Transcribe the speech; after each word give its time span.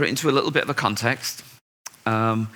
put 0.00 0.06
it 0.06 0.16
into 0.16 0.30
a 0.30 0.32
little 0.32 0.50
bit 0.50 0.62
of 0.62 0.70
a 0.70 0.74
context. 0.74 1.44
Um, 2.06 2.48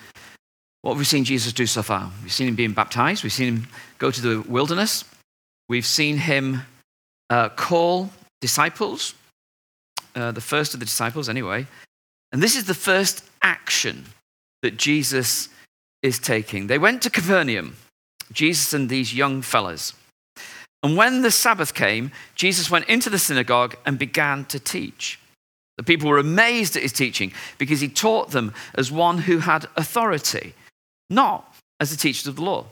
what 0.81 0.92
have 0.92 0.99
we 0.99 1.04
seen 1.04 1.25
Jesus 1.25 1.52
do 1.52 1.67
so 1.67 1.83
far? 1.83 2.10
We've 2.23 2.33
seen 2.33 2.49
him 2.49 2.55
being 2.55 2.73
baptized. 2.73 3.23
We've 3.23 3.34
seen 3.34 3.57
him 3.57 3.68
go 3.99 4.10
to 4.10 4.20
the 4.23 4.41
wilderness. 4.50 5.05
We've 5.68 5.84
seen 5.84 6.17
him 6.17 6.62
uh, 7.28 7.50
call 7.50 8.09
disciples, 8.41 9.14
uh, 10.14 10.32
the 10.32 10.41
first 10.41 10.72
of 10.72 10.80
the 10.80 10.86
disciples, 10.86 11.29
anyway. 11.29 11.66
And 12.32 12.43
this 12.43 12.57
is 12.57 12.65
the 12.65 12.73
first 12.73 13.23
action 13.43 14.07
that 14.63 14.79
Jesus 14.79 15.51
is 16.03 16.19
taking. 16.19 16.69
They 16.69 16.79
went 16.79 17.03
to 17.03 17.11
Capernaum, 17.11 17.77
Jesus 18.33 18.73
and 18.73 18.89
these 18.89 19.13
young 19.13 19.43
fellas. 19.43 19.93
And 20.83 20.97
when 20.97 21.21
the 21.21 21.31
Sabbath 21.31 21.75
came, 21.75 22.11
Jesus 22.37 22.71
went 22.71 22.89
into 22.89 23.11
the 23.11 23.19
synagogue 23.19 23.77
and 23.85 23.99
began 23.99 24.47
to 24.47 24.59
teach. 24.59 25.19
The 25.77 25.82
people 25.82 26.09
were 26.09 26.18
amazed 26.18 26.77
at 26.77 26.82
his 26.82 26.93
teaching 26.93 27.32
because 27.59 27.80
he 27.80 27.88
taught 27.88 28.30
them 28.30 28.55
as 28.74 28.92
one 28.92 29.19
who 29.19 29.38
had 29.38 29.66
authority, 29.77 30.55
not 31.10 31.52
as 31.80 31.91
the 31.91 31.96
teachers 31.96 32.27
of 32.27 32.37
the 32.37 32.42
law. 32.42 32.66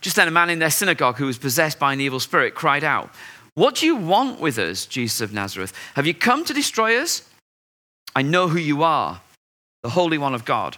Just 0.00 0.16
then, 0.16 0.28
a 0.28 0.30
man 0.30 0.50
in 0.50 0.58
their 0.58 0.70
synagogue 0.70 1.16
who 1.16 1.26
was 1.26 1.38
possessed 1.38 1.78
by 1.78 1.92
an 1.92 2.00
evil 2.00 2.20
spirit 2.20 2.54
cried 2.54 2.84
out, 2.84 3.10
What 3.54 3.76
do 3.76 3.86
you 3.86 3.96
want 3.96 4.40
with 4.40 4.58
us, 4.58 4.84
Jesus 4.84 5.20
of 5.22 5.32
Nazareth? 5.32 5.72
Have 5.94 6.06
you 6.06 6.14
come 6.14 6.44
to 6.44 6.52
destroy 6.52 6.98
us? 6.98 7.22
I 8.14 8.22
know 8.22 8.48
who 8.48 8.58
you 8.58 8.82
are, 8.82 9.20
the 9.82 9.90
Holy 9.90 10.18
One 10.18 10.34
of 10.34 10.44
God. 10.44 10.76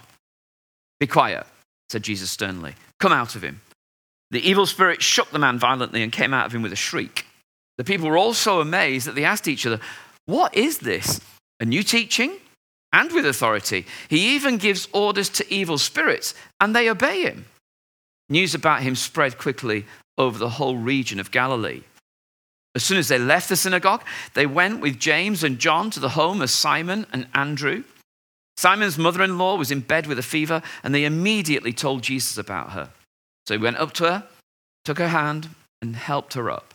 Be 0.99 1.07
quiet, 1.07 1.45
said 1.89 2.03
Jesus 2.03 2.31
sternly. 2.31 2.75
Come 2.99 3.11
out 3.11 3.35
of 3.35 3.43
him. 3.43 3.61
The 4.31 4.47
evil 4.47 4.65
spirit 4.65 5.01
shook 5.01 5.31
the 5.31 5.39
man 5.39 5.59
violently 5.59 6.01
and 6.01 6.11
came 6.11 6.33
out 6.33 6.45
of 6.45 6.55
him 6.55 6.61
with 6.61 6.71
a 6.71 6.77
shriek. 6.77 7.25
The 7.77 7.83
people 7.83 8.07
were 8.07 8.17
all 8.17 8.33
so 8.33 8.61
amazed 8.61 9.07
that 9.07 9.15
they 9.15 9.25
asked 9.25 9.47
each 9.47 9.65
other, 9.65 9.79
What 10.25 10.55
is 10.55 10.77
this? 10.77 11.19
A 11.63 11.65
new 11.65 11.81
teaching? 11.81 12.39
And 12.91 13.09
with 13.13 13.25
authority. 13.25 13.85
He 14.09 14.35
even 14.35 14.57
gives 14.57 14.89
orders 14.91 15.29
to 15.29 15.53
evil 15.53 15.77
spirits, 15.77 16.35
and 16.59 16.75
they 16.75 16.89
obey 16.89 17.21
him. 17.21 17.45
News 18.27 18.53
about 18.53 18.83
him 18.83 18.95
spread 18.95 19.37
quickly 19.37 19.85
over 20.17 20.37
the 20.37 20.49
whole 20.49 20.75
region 20.75 21.21
of 21.21 21.31
Galilee. 21.31 21.83
As 22.75 22.83
soon 22.83 22.97
as 22.97 23.07
they 23.07 23.17
left 23.17 23.47
the 23.47 23.55
synagogue, 23.55 24.03
they 24.33 24.45
went 24.45 24.81
with 24.81 24.99
James 24.99 25.41
and 25.41 25.57
John 25.57 25.89
to 25.91 26.01
the 26.01 26.09
home 26.09 26.41
of 26.41 26.49
Simon 26.49 27.07
and 27.13 27.27
Andrew. 27.33 27.85
Simon's 28.57 28.97
mother 28.97 29.23
in 29.23 29.37
law 29.37 29.55
was 29.55 29.71
in 29.71 29.79
bed 29.79 30.05
with 30.05 30.19
a 30.19 30.23
fever, 30.23 30.61
and 30.83 30.93
they 30.93 31.05
immediately 31.05 31.71
told 31.71 32.01
Jesus 32.01 32.37
about 32.37 32.71
her. 32.71 32.89
So 33.47 33.53
he 33.53 33.63
went 33.63 33.77
up 33.77 33.93
to 33.93 34.03
her, 34.03 34.27
took 34.83 34.97
her 34.97 35.07
hand, 35.07 35.47
and 35.81 35.95
helped 35.95 36.33
her 36.33 36.51
up. 36.51 36.72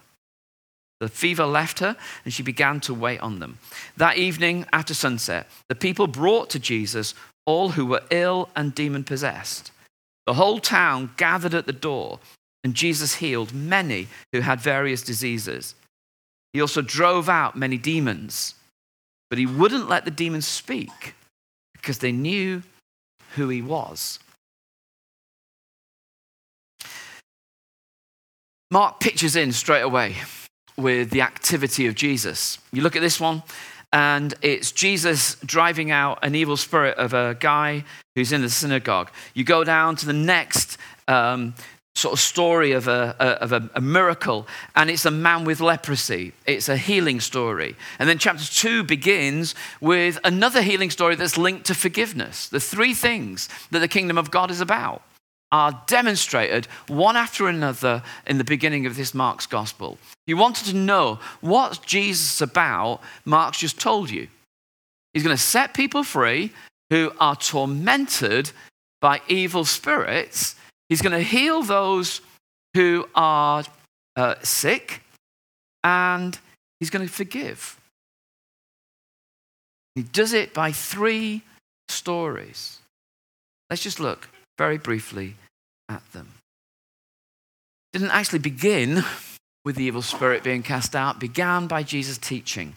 The 1.01 1.09
fever 1.09 1.47
left 1.47 1.79
her, 1.79 1.97
and 2.25 2.35
she 2.35 2.43
began 2.43 2.81
to 2.81 2.95
wait 2.95 3.21
on 3.21 3.39
them. 3.39 3.59
That 3.97 4.17
evening, 4.17 4.67
after 4.73 4.95
sunset, 4.95 5.47
the 5.69 5.75
people 5.75 6.07
brought 6.07 6.51
to 6.51 6.59
Jesus 6.59 7.15
all 7.47 7.71
who 7.71 7.87
were 7.87 8.03
ill 8.11 8.49
and 8.57 8.75
demon 8.75 9.05
possessed. 9.05 9.71
The 10.27 10.35
whole 10.35 10.59
town 10.59 11.13
gathered 11.17 11.55
at 11.55 11.67
the 11.67 11.73
door, 11.73 12.19
and 12.65 12.75
Jesus 12.75 13.17
healed 13.17 13.55
many 13.55 14.09
who 14.33 14.41
had 14.41 14.61
various 14.61 15.03
diseases. 15.03 15.75
He 16.53 16.61
also 16.61 16.83
drove 16.83 17.29
out 17.29 17.57
many 17.57 17.79
demons, 17.79 18.55
but 19.31 19.39
he 19.39 19.47
wouldn't 19.47 19.89
let 19.89 20.05
the 20.05 20.11
demons 20.11 20.47
speak 20.47 21.15
because 21.75 21.99
they 21.99 22.12
knew 22.12 22.62
who 23.37 23.49
he 23.49 23.62
was. 23.62 24.19
Mark 28.71 29.01
pictures 29.01 29.37
in 29.37 29.53
straight 29.53 29.83
away 29.83 30.17
with 30.79 31.11
the 31.11 31.21
activity 31.21 31.87
of 31.87 31.95
Jesus. 31.95 32.59
You 32.73 32.83
look 32.83 32.97
at 32.97 33.03
this 33.03 33.21
one, 33.21 33.43
and 33.93 34.34
it's 34.43 34.71
Jesus 34.73 35.37
driving 35.45 35.91
out 35.91 36.19
an 36.23 36.34
evil 36.34 36.57
spirit 36.57 36.97
of 36.98 37.12
a 37.12 37.37
guy 37.39 37.84
who's 38.15 38.33
in 38.33 38.43
the 38.43 38.51
synagogue. 38.51 39.11
You 39.34 39.45
go 39.45 39.65
down 39.65 39.97
to 39.97 40.06
the 40.06 40.12
next 40.12 40.79
um, 41.09 41.55
sort 41.95 42.12
of 42.12 42.21
story 42.21 42.73
of, 42.73 42.87
a, 42.87 43.17
of 43.19 43.53
a, 43.53 43.69
a, 43.75 43.81
miracle, 43.81 44.47
and 44.77 44.89
it's 44.89 45.05
a 45.05 45.11
man 45.11 45.44
with 45.44 45.61
leprosy. 45.61 46.33
It's 46.47 46.69
a 46.69 46.77
healing 46.77 47.19
story. 47.21 47.77
And 47.99 48.09
then 48.09 48.19
chapter 48.19 48.45
two 48.45 48.84
begins 48.84 49.55
with 49.81 50.19
another 50.22 50.62
healing 50.62 50.91
story 50.91 51.16
that's 51.16 51.37
linked 51.37 51.66
to 51.66 51.75
forgiveness. 51.75 52.49
The 52.49 52.60
three 52.60 52.95
things 52.95 53.49
that 53.71 53.81
the 53.81 53.89
kingdom 53.89 54.16
of 54.16 54.31
God 54.31 54.50
is 54.50 54.60
about 54.60 55.03
are 55.50 55.82
demonstrated 55.86 56.66
one 56.88 57.16
after 57.16 57.48
another 57.48 58.03
in 58.26 58.38
the 58.38 58.44
beginning 58.44 58.86
of 58.86 58.97
this 58.97 59.14
Mark's 59.14 59.47
gospel. 59.47 59.98
You 60.26 60.36
wanted 60.36 60.66
to 60.66 60.76
know 60.76 61.19
what 61.41 61.81
Jesus 61.86 62.34
is 62.34 62.42
about, 62.42 63.00
Mark's 63.25 63.59
just 63.59 63.81
told 63.81 64.10
you. 64.10 64.28
He's 65.14 65.22
going 65.22 65.36
to 65.36 65.42
set 65.42 65.75
people 65.75 66.04
free 66.04 66.53
who 66.91 67.12
are 67.19 67.36
tormented 67.36 68.50
by 69.00 69.20
evil 69.28 69.64
spirits. 69.64 70.54
He's 70.88 71.03
going 71.03 71.12
to 71.12 71.22
heal 71.22 71.62
those 71.62 72.20
who 72.75 73.09
are 73.15 73.65
uh, 74.16 74.34
sick, 74.42 75.03
and 75.82 76.38
he's 76.80 76.91
going 76.91 77.06
to 77.06 77.12
forgive. 77.12 77.78
He 79.94 80.03
does 80.03 80.32
it 80.32 80.54
by 80.54 80.72
three 80.72 81.42
stories. 81.88 82.78
Let's 83.70 83.82
just 83.82 83.98
look 83.98 84.28
very 84.59 84.77
briefly 84.77 85.37
at 85.89 86.03
them. 86.13 86.29
Didn't 87.93 88.11
actually 88.11 88.41
begin 88.41 89.05
with 89.65 89.77
the 89.77 89.85
evil 89.85 90.03
spirit 90.03 90.43
being 90.43 90.63
cast 90.63 90.95
out, 90.95 91.19
began 91.19 91.67
by 91.67 91.83
Jesus' 91.83 92.19
teaching. 92.19 92.75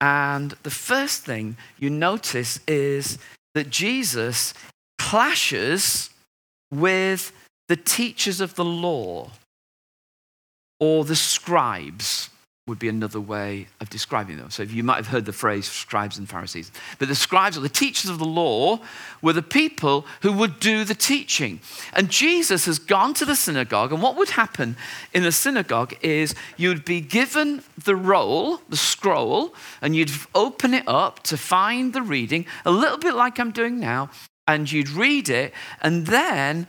And 0.00 0.52
the 0.62 0.70
first 0.70 1.24
thing 1.24 1.56
you 1.78 1.90
notice 1.90 2.60
is 2.66 3.18
that 3.54 3.70
Jesus 3.70 4.54
clashes 4.98 6.10
with 6.70 7.32
the 7.68 7.76
teachers 7.76 8.40
of 8.40 8.54
the 8.54 8.64
law 8.64 9.30
or 10.78 11.04
the 11.04 11.16
scribes 11.16 12.30
would 12.66 12.78
be 12.80 12.88
another 12.88 13.20
way 13.20 13.68
of 13.80 13.88
describing 13.90 14.38
them. 14.38 14.50
So 14.50 14.64
you 14.64 14.82
might 14.82 14.96
have 14.96 15.06
heard 15.06 15.24
the 15.24 15.32
phrase 15.32 15.66
scribes 15.66 16.18
and 16.18 16.28
Pharisees. 16.28 16.72
But 16.98 17.06
the 17.06 17.14
scribes 17.14 17.56
or 17.56 17.60
the 17.60 17.68
teachers 17.68 18.10
of 18.10 18.18
the 18.18 18.24
law 18.24 18.80
were 19.22 19.32
the 19.32 19.40
people 19.40 20.04
who 20.22 20.32
would 20.32 20.58
do 20.58 20.82
the 20.82 20.94
teaching. 20.94 21.60
And 21.92 22.10
Jesus 22.10 22.66
has 22.66 22.80
gone 22.80 23.14
to 23.14 23.24
the 23.24 23.36
synagogue, 23.36 23.92
and 23.92 24.02
what 24.02 24.16
would 24.16 24.30
happen 24.30 24.76
in 25.14 25.22
the 25.22 25.30
synagogue 25.30 25.94
is 26.02 26.34
you'd 26.56 26.84
be 26.84 27.00
given 27.00 27.62
the 27.84 27.94
roll, 27.94 28.60
the 28.68 28.76
scroll, 28.76 29.54
and 29.80 29.94
you'd 29.94 30.10
open 30.34 30.74
it 30.74 30.88
up 30.88 31.22
to 31.24 31.36
find 31.36 31.92
the 31.92 32.02
reading, 32.02 32.46
a 32.64 32.72
little 32.72 32.98
bit 32.98 33.14
like 33.14 33.38
I'm 33.38 33.52
doing 33.52 33.78
now, 33.78 34.10
and 34.48 34.70
you'd 34.70 34.90
read 34.90 35.28
it, 35.28 35.52
and 35.82 36.06
then 36.06 36.66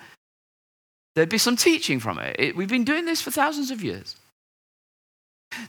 there'd 1.15 1.27
be 1.27 1.39
some 1.39 1.55
teaching 1.55 1.99
from 1.99 2.19
it. 2.19 2.35
it 2.37 2.55
we've 2.55 2.69
been 2.69 2.83
doing 2.83 3.05
this 3.05 3.19
for 3.19 3.31
thousands 3.31 3.71
of 3.71 3.83
years. 3.83 4.15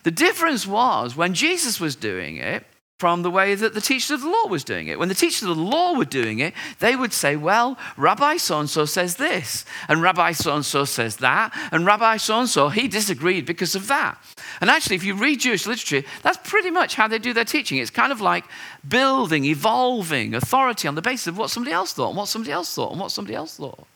The 0.03 0.11
difference 0.11 0.67
was 0.67 1.17
when 1.17 1.35
Jesus 1.35 1.81
was 1.81 1.97
doing 1.97 2.37
it 2.37 2.65
from 2.99 3.23
the 3.23 3.31
way 3.31 3.55
that 3.55 3.75
the 3.75 3.81
teachers 3.81 4.11
of 4.11 4.23
the 4.23 4.29
law 4.29 4.47
was 4.49 4.65
doing 4.65 4.89
it. 4.89 4.99
When 4.99 5.09
the 5.09 5.15
teachers 5.15 5.49
of 5.49 5.57
the 5.57 5.63
law 5.63 5.97
were 5.97 6.05
doing 6.05 6.41
it, 6.41 6.53
they 6.81 6.97
would 6.97 7.13
say, 7.13 7.37
Well, 7.37 7.79
Rabbi 7.97 8.39
so 8.39 8.59
and 8.59 8.69
so 8.69 8.85
says 8.87 9.17
this, 9.17 9.65
and 9.89 10.03
Rabbi 10.03 10.33
so 10.33 10.57
and 10.57 10.67
so 10.67 10.85
says 10.85 11.17
that, 11.19 11.57
and 11.71 11.87
Rabbi 11.87 12.17
so 12.17 12.41
and 12.41 12.49
so, 12.49 12.69
he 12.71 12.89
disagreed 12.89 13.47
because 13.47 13.77
of 13.77 13.87
that. 13.87 14.19
And 14.61 14.69
actually, 14.69 14.97
if 14.97 15.05
you 15.05 15.15
read 15.15 15.41
Jewish 15.41 15.67
literature, 15.67 16.07
that's 16.23 16.39
pretty 16.43 16.71
much 16.71 16.97
how 16.97 17.07
they 17.07 17.21
do 17.21 17.33
their 17.33 17.45
teaching. 17.45 17.79
It's 17.79 17.91
kind 17.91 18.11
of 18.11 18.21
like 18.21 18.45
building, 18.87 19.45
evolving 19.45 20.35
authority 20.35 20.89
on 20.89 20.97
the 20.97 21.03
basis 21.03 21.29
of 21.29 21.39
what 21.39 21.51
somebody 21.51 21.73
else 21.73 21.93
thought, 21.93 22.09
and 22.09 22.17
what 22.17 22.29
somebody 22.29 22.53
else 22.53 22.75
thought, 22.75 22.91
and 22.91 23.01
what 23.01 23.13
somebody 23.13 23.37
else 23.37 23.57
thought. 23.57 23.87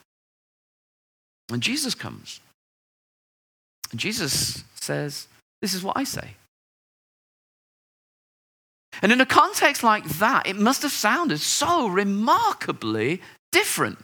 And 1.51 1.61
Jesus 1.61 1.97
comes. 1.97 2.39
And 3.91 3.99
Jesus 3.99 4.63
says, 4.77 5.27
this 5.63 5.73
is 5.73 5.83
what 5.83 5.97
I 5.97 6.05
say. 6.05 6.35
And 9.01 9.11
in 9.11 9.21
a 9.21 9.27
context 9.27 9.83
like 9.83 10.05
that, 10.19 10.47
it 10.47 10.57
must 10.57 10.83
have 10.83 10.93
sounded 10.93 11.41
so 11.41 11.87
remarkably 11.87 13.23
different. 13.53 13.99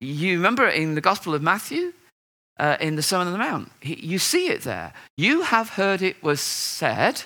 You 0.00 0.36
remember 0.36 0.68
in 0.68 0.94
the 0.94 1.00
Gospel 1.00 1.34
of 1.34 1.42
Matthew, 1.42 1.94
uh, 2.58 2.76
in 2.80 2.96
the 2.96 3.02
Sermon 3.02 3.28
on 3.28 3.32
the 3.32 3.38
Mount, 3.38 3.72
he, 3.80 3.94
you 3.94 4.18
see 4.18 4.48
it 4.48 4.62
there. 4.62 4.92
You 5.16 5.42
have 5.42 5.70
heard 5.70 6.02
it 6.02 6.22
was 6.22 6.40
said, 6.40 7.24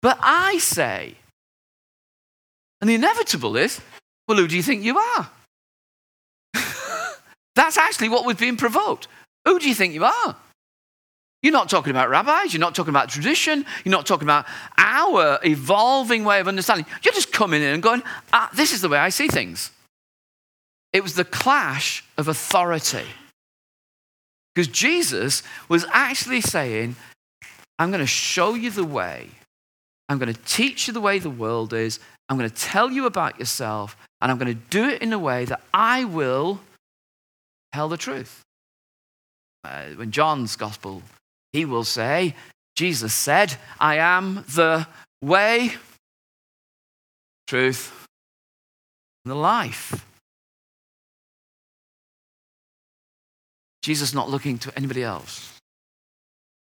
but 0.00 0.18
I 0.22 0.58
say. 0.58 1.16
And 2.80 2.88
the 2.88 2.94
inevitable 2.94 3.56
is, 3.56 3.80
well, 4.28 4.38
who 4.38 4.48
do 4.48 4.56
you 4.56 4.62
think 4.62 4.84
you 4.84 4.98
are? 4.98 5.30
That's 7.54 7.78
actually 7.78 8.10
what 8.10 8.24
was 8.24 8.36
being 8.36 8.56
provoked. 8.56 9.08
Who 9.44 9.58
do 9.58 9.68
you 9.68 9.74
think 9.74 9.94
you 9.94 10.04
are? 10.04 10.36
You're 11.42 11.52
not 11.52 11.68
talking 11.68 11.90
about 11.90 12.08
rabbis. 12.08 12.52
You're 12.52 12.60
not 12.60 12.74
talking 12.74 12.90
about 12.90 13.08
tradition. 13.08 13.66
You're 13.84 13.90
not 13.92 14.06
talking 14.06 14.26
about 14.26 14.46
our 14.78 15.40
evolving 15.44 16.24
way 16.24 16.38
of 16.38 16.46
understanding. 16.46 16.86
You're 17.02 17.14
just 17.14 17.32
coming 17.32 17.62
in 17.62 17.74
and 17.74 17.82
going, 17.82 18.02
ah, 18.32 18.48
this 18.54 18.72
is 18.72 18.80
the 18.80 18.88
way 18.88 18.98
I 18.98 19.08
see 19.08 19.26
things. 19.26 19.72
It 20.92 21.02
was 21.02 21.14
the 21.14 21.24
clash 21.24 22.04
of 22.16 22.28
authority. 22.28 23.06
Because 24.54 24.68
Jesus 24.68 25.42
was 25.68 25.84
actually 25.90 26.42
saying, 26.42 26.94
I'm 27.78 27.90
going 27.90 28.00
to 28.00 28.06
show 28.06 28.54
you 28.54 28.70
the 28.70 28.84
way. 28.84 29.28
I'm 30.08 30.18
going 30.18 30.32
to 30.32 30.40
teach 30.44 30.86
you 30.86 30.92
the 30.92 31.00
way 31.00 31.18
the 31.18 31.30
world 31.30 31.72
is. 31.72 31.98
I'm 32.28 32.36
going 32.36 32.48
to 32.48 32.54
tell 32.54 32.90
you 32.90 33.06
about 33.06 33.38
yourself, 33.38 33.96
and 34.20 34.30
I'm 34.30 34.38
going 34.38 34.54
to 34.54 34.60
do 34.70 34.88
it 34.88 35.02
in 35.02 35.12
a 35.12 35.18
way 35.18 35.46
that 35.46 35.60
I 35.72 36.04
will 36.04 36.60
tell 37.72 37.88
the 37.88 37.96
truth. 37.96 38.42
Uh, 39.64 39.86
when 39.96 40.10
John's 40.10 40.56
gospel, 40.56 41.02
he 41.52 41.64
will 41.64 41.84
say, 41.84 42.34
Jesus 42.76 43.12
said, 43.12 43.54
I 43.78 43.96
am 43.96 44.44
the 44.54 44.86
way, 45.22 45.72
truth, 47.46 48.06
and 49.24 49.30
the 49.30 49.36
life. 49.36 50.06
Jesus 53.82 54.14
not 54.14 54.30
looking 54.30 54.58
to 54.58 54.72
anybody 54.76 55.02
else, 55.02 55.60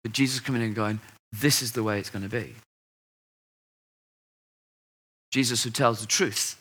but 0.04 0.12
Jesus 0.12 0.40
coming 0.40 0.62
in 0.62 0.68
and 0.68 0.76
going, 0.76 1.00
This 1.32 1.62
is 1.62 1.72
the 1.72 1.84
way 1.84 2.00
it's 2.00 2.10
going 2.10 2.24
to 2.24 2.30
be. 2.30 2.56
Jesus 5.32 5.64
who 5.64 5.70
tells 5.70 6.00
the 6.02 6.08
truth 6.08 6.60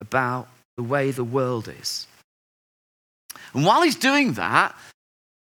about 0.00 0.48
the 0.76 0.82
way 0.82 1.10
the 1.10 1.24
world 1.24 1.68
is. 1.68 2.06
And 3.52 3.64
while 3.64 3.82
he's 3.82 3.96
doing 3.96 4.34
that, 4.34 4.74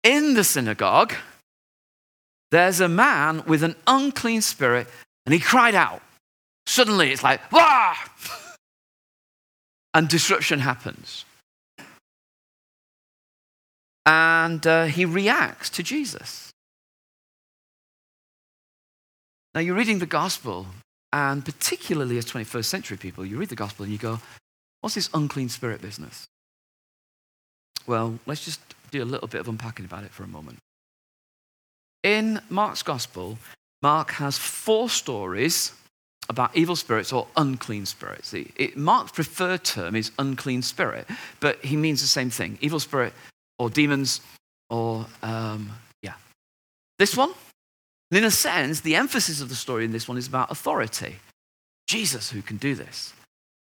in 0.04 0.34
the 0.36 0.44
synagogue, 0.44 1.14
there's 2.56 2.80
a 2.80 2.88
man 2.88 3.44
with 3.46 3.64
an 3.64 3.76
unclean 3.86 4.42
spirit, 4.42 4.88
and 5.26 5.34
he 5.34 5.42
cried 5.42 5.76
out. 5.76 6.02
Suddenly, 6.66 7.12
it's 7.12 7.22
like, 7.22 7.52
Wah! 7.52 7.94
and 9.94 10.08
disruption 10.08 10.60
happens. 10.60 11.26
And 14.06 14.66
uh, 14.66 14.86
he 14.86 15.04
reacts 15.04 15.70
to 15.72 15.84
Jesus. 15.84 16.54
Now, 19.54 19.60
you're 19.60 19.76
reading 19.76 20.00
the 20.00 20.06
gospel, 20.06 20.68
and 21.12 21.44
particularly 21.44 22.18
as 22.18 22.26
21st 22.26 22.66
century 22.66 22.96
people, 22.96 23.26
you 23.26 23.38
read 23.38 23.50
the 23.50 23.56
gospel 23.56 23.84
and 23.84 23.92
you 23.92 24.00
go, 24.00 24.22
What's 24.80 24.96
this 24.96 25.10
unclean 25.14 25.50
spirit 25.50 25.82
business? 25.82 26.26
Well, 27.86 28.18
let's 28.26 28.46
just 28.46 28.62
do 28.92 29.04
a 29.04 29.12
little 29.14 29.28
bit 29.28 29.42
of 29.42 29.50
unpacking 29.50 29.84
about 29.84 30.06
it 30.06 30.12
for 30.12 30.24
a 30.24 30.28
moment. 30.28 30.60
In 32.06 32.40
Mark's 32.52 32.84
gospel, 32.84 33.40
Mark 33.82 34.12
has 34.12 34.38
four 34.38 34.90
stories 34.90 35.74
about 36.30 36.56
evil 36.56 36.76
spirits 36.76 37.12
or 37.12 37.26
unclean 37.36 37.88
spirits. 37.88 38.32
It, 38.32 38.78
Mark's 38.78 39.12
preferred 39.12 39.64
term 39.64 39.96
is 39.96 40.12
unclean 40.20 40.62
spirit, 40.62 41.08
but 41.40 41.66
he 41.66 41.76
means 41.76 42.02
the 42.02 42.08
same 42.08 42.30
thing 42.30 42.60
evil 42.62 42.80
spirit 42.80 43.12
or 43.58 43.72
demons 43.72 44.22
or, 44.70 45.08
um, 45.24 45.72
yeah. 46.04 46.14
This 47.00 47.18
one, 47.18 47.32
in 48.12 48.24
a 48.24 48.30
sense, 48.30 48.82
the 48.82 48.96
emphasis 48.96 49.42
of 49.42 49.50
the 49.50 49.56
story 49.56 49.84
in 49.84 49.92
this 49.92 50.08
one 50.08 50.20
is 50.20 50.28
about 50.28 50.52
authority. 50.52 51.16
Jesus 51.88 52.30
who 52.30 52.44
can 52.44 52.58
do 52.58 52.76
this. 52.76 53.14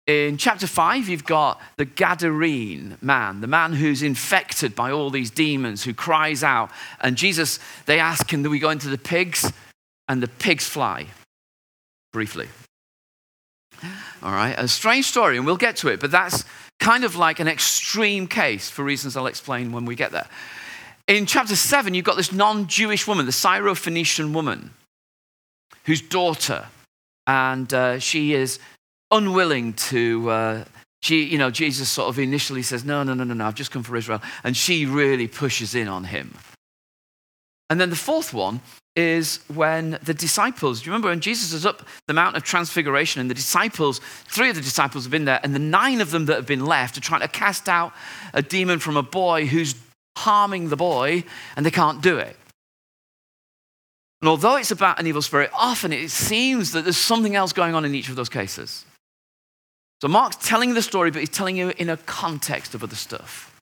In 0.07 0.37
chapter 0.37 0.69
5, 0.69 1.09
you've 1.09 1.25
got 1.25 1.61
the 1.79 1.87
Gadarene 1.87 3.01
man, 3.03 3.41
the 3.41 3.49
man 3.49 3.73
who's 3.73 4.03
infected 4.03 4.77
by 4.77 4.93
all 4.93 5.11
these 5.11 5.33
demons, 5.33 5.83
who 5.83 5.93
cries 5.93 6.45
out. 6.45 6.71
And 7.01 7.17
Jesus, 7.17 7.59
they 7.87 7.99
ask 7.99 8.33
him, 8.33 8.45
Do 8.45 8.51
we 8.51 8.61
go 8.61 8.71
into 8.71 8.89
the 8.89 8.99
pigs? 8.99 9.53
And 10.09 10.23
the 10.23 10.29
pigs 10.29 10.69
fly, 10.69 11.07
briefly. 12.13 12.49
All 14.23 14.33
right, 14.33 14.55
a 14.57 14.69
strange 14.69 15.07
story, 15.07 15.37
and 15.37 15.45
we'll 15.45 15.57
get 15.57 15.77
to 15.77 15.89
it, 15.89 15.99
but 15.99 16.13
that's 16.13 16.45
kind 16.79 17.03
of 17.03 17.17
like 17.17 17.41
an 17.41 17.49
extreme 17.49 18.29
case 18.29 18.71
for 18.71 18.85
reasons 18.85 19.17
I'll 19.17 19.27
explain 19.27 19.73
when 19.73 19.85
we 19.85 19.97
get 19.97 20.13
there. 20.13 20.29
In 21.09 21.27
chapter 21.27 21.57
7, 21.57 21.95
you've 21.95 22.05
got 22.05 22.17
this 22.17 22.33
non 22.33 22.69
Jewish 22.69 23.09
woman, 23.09 23.27
the 23.27 23.33
Syrophoenician 23.33 24.33
woman, 24.33 24.71
whose 25.85 26.01
daughter, 26.01 26.67
and 27.27 27.73
uh, 27.75 27.99
she 27.99 28.35
is 28.35 28.61
unwilling 29.11 29.73
to. 29.75 30.31
Uh, 30.31 30.65
she, 31.03 31.25
you 31.25 31.39
know, 31.39 31.51
Jesus 31.51 31.89
sort 31.89 32.09
of 32.09 32.19
initially 32.19 32.63
says, 32.63 32.85
No, 32.85 33.03
no, 33.03 33.15
no, 33.15 33.25
no, 33.25 33.35
no, 33.35 33.47
I've 33.47 33.55
just 33.55 33.71
come 33.71 33.83
for 33.83 33.97
Israel. 33.97 34.21
And 34.43 34.57
she 34.57 34.87
really 34.87 35.29
pushes 35.29 35.75
in 35.75 35.89
on 35.89 36.05
him. 36.05 36.35
And 37.69 37.81
then 37.81 37.91
the 37.91 37.97
fourth 37.97 38.33
one 38.33 38.61
is 38.95 39.41
when 39.53 39.99
the 40.03 40.15
disciples, 40.15 40.81
do 40.81 40.87
you 40.87 40.93
remember 40.93 41.09
when 41.09 41.21
Jesus 41.21 41.53
is 41.53 41.67
up 41.67 41.87
the 42.07 42.15
Mount 42.15 42.37
of 42.37 42.45
Transfiguration 42.45 43.21
and 43.21 43.29
the 43.29 43.35
disciples, 43.35 44.01
three 44.25 44.49
of 44.49 44.57
the 44.57 44.63
disciples 44.63 45.05
have 45.05 45.11
been 45.11 45.27
there, 45.27 45.41
and 45.43 45.55
the 45.55 45.59
nine 45.59 46.01
of 46.01 46.11
them 46.11 46.27
that 46.27 46.37
have 46.37 46.47
been 46.47 46.65
left 46.65 46.97
are 46.97 47.03
trying 47.03 47.21
to 47.21 47.29
cast 47.29 47.69
out 47.69 47.93
a 48.33 48.41
demon 48.41 48.79
from 48.79 48.97
a 48.97 49.03
boy 49.03 49.47
who's 49.47 49.75
harming 50.17 50.71
the 50.71 50.77
boy, 50.77 51.25
and 51.57 51.67
they 51.67 51.71
can't 51.71 52.01
do 52.01 52.17
it. 52.19 52.37
And 54.23 54.29
although 54.31 54.57
it's 54.57 54.71
about 54.71 54.99
an 54.99 55.07
evil 55.07 55.21
spirit, 55.21 55.51
often 55.53 55.93
it 55.93 56.11
seems 56.11 56.73
that 56.73 56.85
there's 56.85 56.97
something 56.97 57.37
else 57.37 57.53
going 57.53 57.75
on 57.75 57.85
in 57.85 57.95
each 57.95 58.09
of 58.09 58.17
those 58.17 58.31
cases. 58.31 58.85
So 60.03 60.09
Mark's 60.09 60.37
telling 60.37 60.75
the 60.75 60.83
story, 60.83 61.11
but 61.11 61.21
he's 61.21 61.31
telling 61.31 61.57
you 61.57 61.73
in 61.79 61.89
a 61.89 61.97
context 61.97 62.75
of 62.75 62.83
other 62.83 62.97
stuff. 62.97 63.59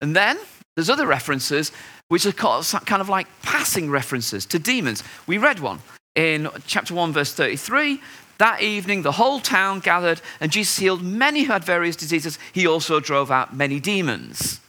And 0.00 0.14
then 0.14 0.38
there's 0.76 0.90
other 0.90 1.06
references 1.06 1.72
which 2.08 2.26
are 2.26 2.32
kind 2.32 3.00
of 3.00 3.08
like 3.08 3.26
passing 3.42 3.90
references 3.90 4.46
to 4.46 4.58
demons. 4.58 5.02
We 5.26 5.38
read 5.38 5.60
one 5.60 5.80
in 6.14 6.48
chapter 6.66 6.94
1, 6.94 7.12
verse 7.12 7.32
33. 7.32 8.00
That 8.38 8.62
evening, 8.62 9.02
the 9.02 9.12
whole 9.12 9.40
town 9.40 9.80
gathered, 9.80 10.20
and 10.38 10.52
Jesus 10.52 10.78
healed 10.78 11.02
many 11.02 11.42
who 11.42 11.52
had 11.52 11.64
various 11.64 11.96
diseases. 11.96 12.38
He 12.52 12.66
also 12.66 13.00
drove 13.00 13.30
out 13.30 13.56
many 13.56 13.80
demons. 13.80 14.60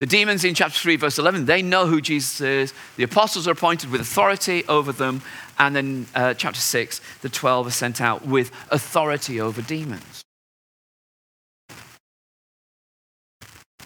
The 0.00 0.06
demons 0.06 0.44
in 0.44 0.54
chapter 0.54 0.78
3, 0.78 0.96
verse 0.96 1.18
11, 1.18 1.44
they 1.44 1.60
know 1.60 1.86
who 1.86 2.00
Jesus 2.00 2.40
is. 2.40 2.72
The 2.96 3.02
apostles 3.02 3.46
are 3.46 3.50
appointed 3.50 3.90
with 3.90 4.00
authority 4.00 4.64
over 4.66 4.92
them. 4.92 5.20
And 5.58 5.76
then 5.76 6.06
uh, 6.14 6.32
chapter 6.32 6.60
6, 6.60 7.02
the 7.20 7.28
12 7.28 7.66
are 7.66 7.70
sent 7.70 8.00
out 8.00 8.26
with 8.26 8.50
authority 8.70 9.42
over 9.42 9.60
demons. 9.60 10.22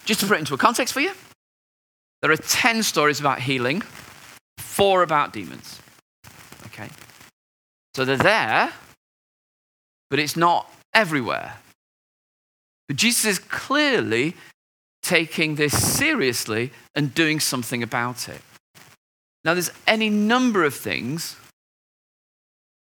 Just 0.04 0.20
to 0.20 0.26
put 0.26 0.36
it 0.36 0.40
into 0.40 0.54
a 0.54 0.58
context 0.58 0.94
for 0.94 1.00
you, 1.00 1.10
there 2.22 2.30
are 2.30 2.36
10 2.36 2.84
stories 2.84 3.18
about 3.18 3.40
healing, 3.40 3.82
four 4.58 5.02
about 5.02 5.32
demons. 5.32 5.80
Okay? 6.66 6.90
So 7.96 8.04
they're 8.04 8.16
there, 8.16 8.72
but 10.10 10.20
it's 10.20 10.36
not 10.36 10.72
everywhere. 10.92 11.54
But 12.86 12.96
Jesus 12.96 13.24
is 13.24 13.38
clearly 13.40 14.36
taking 15.04 15.54
this 15.54 15.96
seriously 15.96 16.72
and 16.94 17.14
doing 17.14 17.38
something 17.38 17.82
about 17.82 18.28
it. 18.28 18.40
Now, 19.44 19.52
there's 19.52 19.70
any 19.86 20.08
number 20.08 20.64
of 20.64 20.74
things 20.74 21.36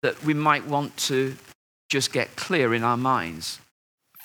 that 0.03 0.23
we 0.25 0.35
might 0.35 0.67
want 0.67 0.97
to 0.97 1.37
just 1.89 2.13
get 2.13 2.37
clear 2.37 2.75
in 2.75 2.83
our 2.83 2.97
minds. 2.97 3.61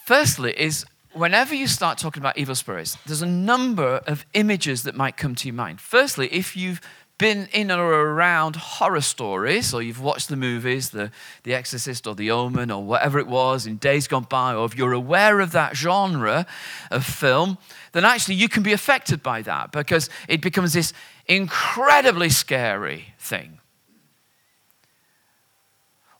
Firstly, 0.06 0.54
is 0.60 0.86
whenever 1.14 1.56
you 1.56 1.68
start 1.68 1.98
talking 1.98 2.22
about 2.22 2.38
evil 2.38 2.56
spirits, 2.56 2.98
there's 3.06 3.22
a 3.22 3.28
number 3.28 4.02
of 4.08 4.26
images 4.34 4.84
that 4.84 4.96
might 4.96 5.16
come 5.16 5.36
to 5.36 5.48
your 5.48 5.56
mind. 5.56 5.80
Firstly, 5.80 6.28
if 6.32 6.58
you've 6.58 6.82
been 7.24 7.48
in 7.53 7.72
or 7.72 7.89
around 7.89 8.58
horror 8.58 9.00
stories, 9.00 9.74
or 9.74 9.82
you've 9.82 10.01
watched 10.01 10.27
the 10.27 10.36
movies, 10.36 10.89
the, 10.89 11.10
the 11.44 11.53
Exorcist 11.53 12.06
or 12.06 12.15
The 12.15 12.30
Omen 12.30 12.70
or 12.70 12.84
whatever 12.84 13.18
it 13.18 13.27
was 13.27 13.65
in 13.65 13.77
days 13.77 14.10
gone 14.10 14.27
by, 14.30 14.53
or 14.53 14.65
if 14.65 14.75
you're 14.75 14.92
aware 14.92 15.39
of 15.39 15.53
that 15.53 15.74
genre 15.74 16.46
of 16.92 17.06
film, 17.06 17.58
then 17.94 18.03
actually 18.03 18.36
you 18.36 18.50
can 18.50 18.62
be 18.62 18.74
affected 18.74 19.24
by 19.24 19.42
that 19.44 19.72
because 19.72 20.10
it 20.27 20.42
becomes 20.42 20.74
this 20.74 20.92
incredibly 21.25 22.27
scary 22.27 23.13
thing. 23.18 23.60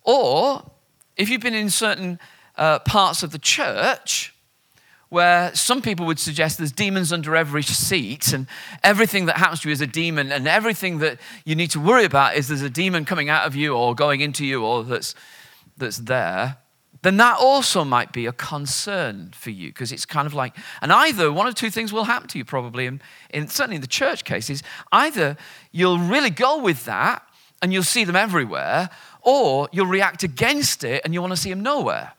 Or 0.04 0.72
if 1.18 1.30
you've 1.30 1.42
been 1.42 1.54
in 1.54 1.70
certain 1.70 2.18
uh, 2.56 2.80
parts 2.80 3.24
of 3.24 3.32
the 3.32 3.40
church, 3.40 4.34
where 5.14 5.54
some 5.54 5.80
people 5.80 6.08
would 6.08 6.18
suggest 6.18 6.58
there's 6.58 6.72
demons 6.72 7.14
under 7.14 7.36
every 7.36 7.62
seat 7.62 8.34
and 8.34 8.48
everything 8.84 9.28
that 9.28 9.38
happens 9.38 9.60
to 9.60 9.70
you 9.70 9.74
is 9.74 9.80
a 9.80 9.86
demon 9.86 10.32
and 10.32 10.48
everything 10.48 10.98
that 10.98 11.20
you 11.46 11.54
need 11.54 11.70
to 11.70 11.80
worry 11.80 12.04
about 12.04 12.36
is 12.36 12.48
there's 12.48 12.64
a 12.64 12.70
demon 12.70 13.06
coming 13.06 13.30
out 13.30 13.46
of 13.46 13.56
you 13.56 13.76
or 13.76 13.94
going 13.94 14.22
into 14.22 14.44
you 14.44 14.66
or 14.66 14.84
that's, 14.84 15.14
that's 15.78 15.98
there, 15.98 16.58
then 17.04 17.18
that 17.18 17.38
also 17.38 17.84
might 17.84 18.12
be 18.12 18.26
a 18.26 18.32
concern 18.32 19.30
for 19.36 19.52
you 19.52 19.70
because 19.70 19.92
it's 19.92 20.04
kind 20.04 20.26
of 20.26 20.34
like, 20.34 20.58
and 20.82 20.92
either 20.92 21.32
one 21.32 21.46
or 21.46 21.54
two 21.54 21.70
things 21.70 21.94
will 21.94 22.06
happen 22.06 22.28
to 22.30 22.40
you 22.40 22.44
probably, 22.44 22.88
in, 22.88 23.00
in, 23.30 23.48
certainly 23.48 23.76
in 23.76 23.82
the 23.82 23.88
church 23.88 24.24
cases. 24.24 24.64
Either 24.92 25.38
you'll 25.72 26.00
really 26.00 26.32
go 26.32 26.60
with 26.60 26.86
that 26.86 27.22
and 27.62 27.72
you'll 27.72 27.84
see 27.84 28.04
them 28.04 28.16
everywhere, 28.16 28.90
or 29.22 29.70
you'll 29.72 29.86
react 29.86 30.24
against 30.24 30.84
it 30.84 31.04
and 31.06 31.14
you 31.14 31.22
want 31.22 31.34
to 31.34 31.38
see 31.38 31.52
them 31.52 31.62
nowhere. 31.62 32.14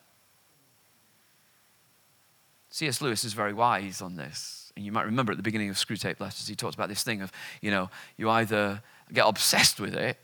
C.S. 2.75 3.01
Lewis 3.01 3.23
is 3.23 3.35
very 3.35 3.53
wise 3.53 4.03
on 4.03 4.17
this. 4.17 4.73
And 4.75 4.85
you 4.85 4.91
might 4.91 5.07
remember 5.07 5.31
at 5.31 5.37
the 5.37 5.45
beginning 5.45 5.71
of 5.71 5.77
Screwtape 5.77 6.19
Letters, 6.19 6.49
he 6.49 6.57
talked 6.57 6.75
about 6.75 6.89
this 6.89 7.05
thing 7.05 7.23
of, 7.23 7.31
you 7.61 7.71
know, 7.71 7.89
you 8.17 8.29
either 8.29 8.83
get 9.13 9.29
obsessed 9.29 9.79
with 9.79 9.95
it 9.95 10.19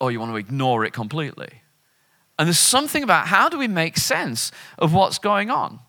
or 0.00 0.12
you 0.12 0.20
want 0.20 0.30
to 0.30 0.36
ignore 0.36 0.84
it 0.84 0.92
completely. 0.92 1.62
And 2.38 2.46
there's 2.46 2.56
something 2.56 3.02
about 3.02 3.26
how 3.26 3.48
do 3.48 3.58
we 3.58 3.66
make 3.66 3.96
sense 3.96 4.52
of 4.78 4.94
what's 4.94 5.18
going 5.18 5.50
on? 5.50 5.80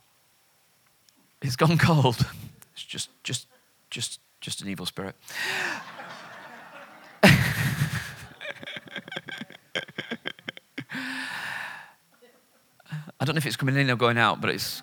It's 1.44 1.56
gone 1.56 1.78
cold. 1.78 2.26
It's 2.74 2.86
just, 2.86 3.10
just, 3.24 3.46
just, 3.92 4.22
just 4.40 4.62
an 4.62 4.70
evil 4.70 4.86
spirit. 4.86 5.14
I 13.20 13.26
don't 13.26 13.36
know 13.36 13.38
if 13.38 13.46
it's 13.46 13.58
coming 13.58 13.76
in 13.76 13.92
or 13.92 13.98
going 13.98 14.18
out, 14.18 14.42
but 14.42 14.50
it's. 14.50 14.82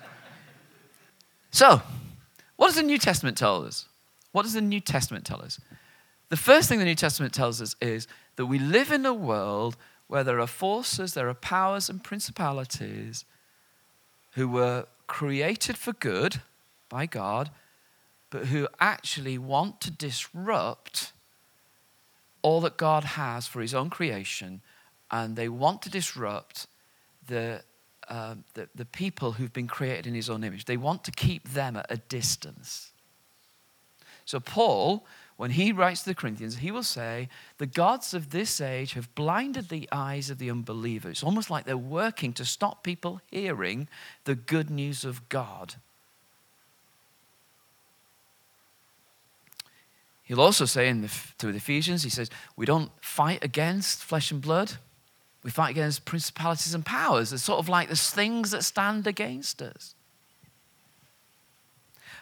So, 1.56 1.80
what 2.56 2.66
does 2.66 2.76
the 2.76 2.82
New 2.82 2.98
Testament 2.98 3.38
tell 3.38 3.64
us? 3.64 3.86
What 4.32 4.42
does 4.42 4.52
the 4.52 4.60
New 4.60 4.78
Testament 4.78 5.24
tell 5.24 5.40
us? 5.40 5.58
The 6.28 6.36
first 6.36 6.68
thing 6.68 6.78
the 6.78 6.84
New 6.84 6.94
Testament 6.94 7.32
tells 7.32 7.62
us 7.62 7.74
is 7.80 8.06
that 8.36 8.44
we 8.44 8.58
live 8.58 8.92
in 8.92 9.06
a 9.06 9.14
world 9.14 9.78
where 10.06 10.22
there 10.22 10.38
are 10.38 10.46
forces, 10.46 11.14
there 11.14 11.30
are 11.30 11.34
powers 11.34 11.88
and 11.88 12.04
principalities 12.04 13.24
who 14.32 14.46
were 14.48 14.84
created 15.06 15.78
for 15.78 15.94
good 15.94 16.42
by 16.90 17.06
God, 17.06 17.50
but 18.28 18.48
who 18.48 18.68
actually 18.78 19.38
want 19.38 19.80
to 19.80 19.90
disrupt 19.90 21.14
all 22.42 22.60
that 22.60 22.76
God 22.76 23.02
has 23.02 23.46
for 23.46 23.62
his 23.62 23.72
own 23.72 23.88
creation, 23.88 24.60
and 25.10 25.36
they 25.36 25.48
want 25.48 25.80
to 25.80 25.88
disrupt 25.88 26.66
the, 27.26 27.62
uh, 28.08 28.36
the, 28.54 28.68
the 28.74 28.84
people 28.84 29.32
who've 29.32 29.52
been 29.52 29.66
created 29.66 30.06
in 30.06 30.14
his 30.14 30.30
own 30.30 30.44
image. 30.44 30.64
They 30.64 30.76
want 30.76 31.04
to 31.04 31.10
keep 31.10 31.48
them 31.48 31.76
at 31.76 31.86
a 31.90 31.96
distance. 31.96 32.92
So, 34.24 34.40
Paul, 34.40 35.06
when 35.36 35.50
he 35.50 35.72
writes 35.72 36.02
to 36.02 36.10
the 36.10 36.14
Corinthians, 36.14 36.56
he 36.56 36.70
will 36.70 36.82
say, 36.82 37.28
The 37.58 37.66
gods 37.66 38.14
of 38.14 38.30
this 38.30 38.60
age 38.60 38.94
have 38.94 39.14
blinded 39.14 39.68
the 39.68 39.88
eyes 39.92 40.30
of 40.30 40.38
the 40.38 40.50
unbelievers. 40.50 41.18
It's 41.18 41.22
almost 41.22 41.50
like 41.50 41.64
they're 41.64 41.76
working 41.76 42.32
to 42.34 42.44
stop 42.44 42.82
people 42.82 43.20
hearing 43.30 43.88
the 44.24 44.34
good 44.34 44.70
news 44.70 45.04
of 45.04 45.28
God. 45.28 45.74
He'll 50.24 50.40
also 50.40 50.64
say 50.64 50.88
in 50.88 51.02
the, 51.02 51.12
to 51.38 51.52
the 51.52 51.58
Ephesians, 51.58 52.02
he 52.02 52.10
says, 52.10 52.30
We 52.56 52.66
don't 52.66 52.90
fight 53.00 53.44
against 53.44 54.02
flesh 54.02 54.32
and 54.32 54.40
blood. 54.40 54.72
We 55.46 55.52
fight 55.52 55.70
against 55.70 56.04
principalities 56.04 56.74
and 56.74 56.84
powers. 56.84 57.32
It's 57.32 57.44
sort 57.44 57.60
of 57.60 57.68
like 57.68 57.86
there's 57.86 58.10
things 58.10 58.50
that 58.50 58.64
stand 58.64 59.06
against 59.06 59.62
us. 59.62 59.94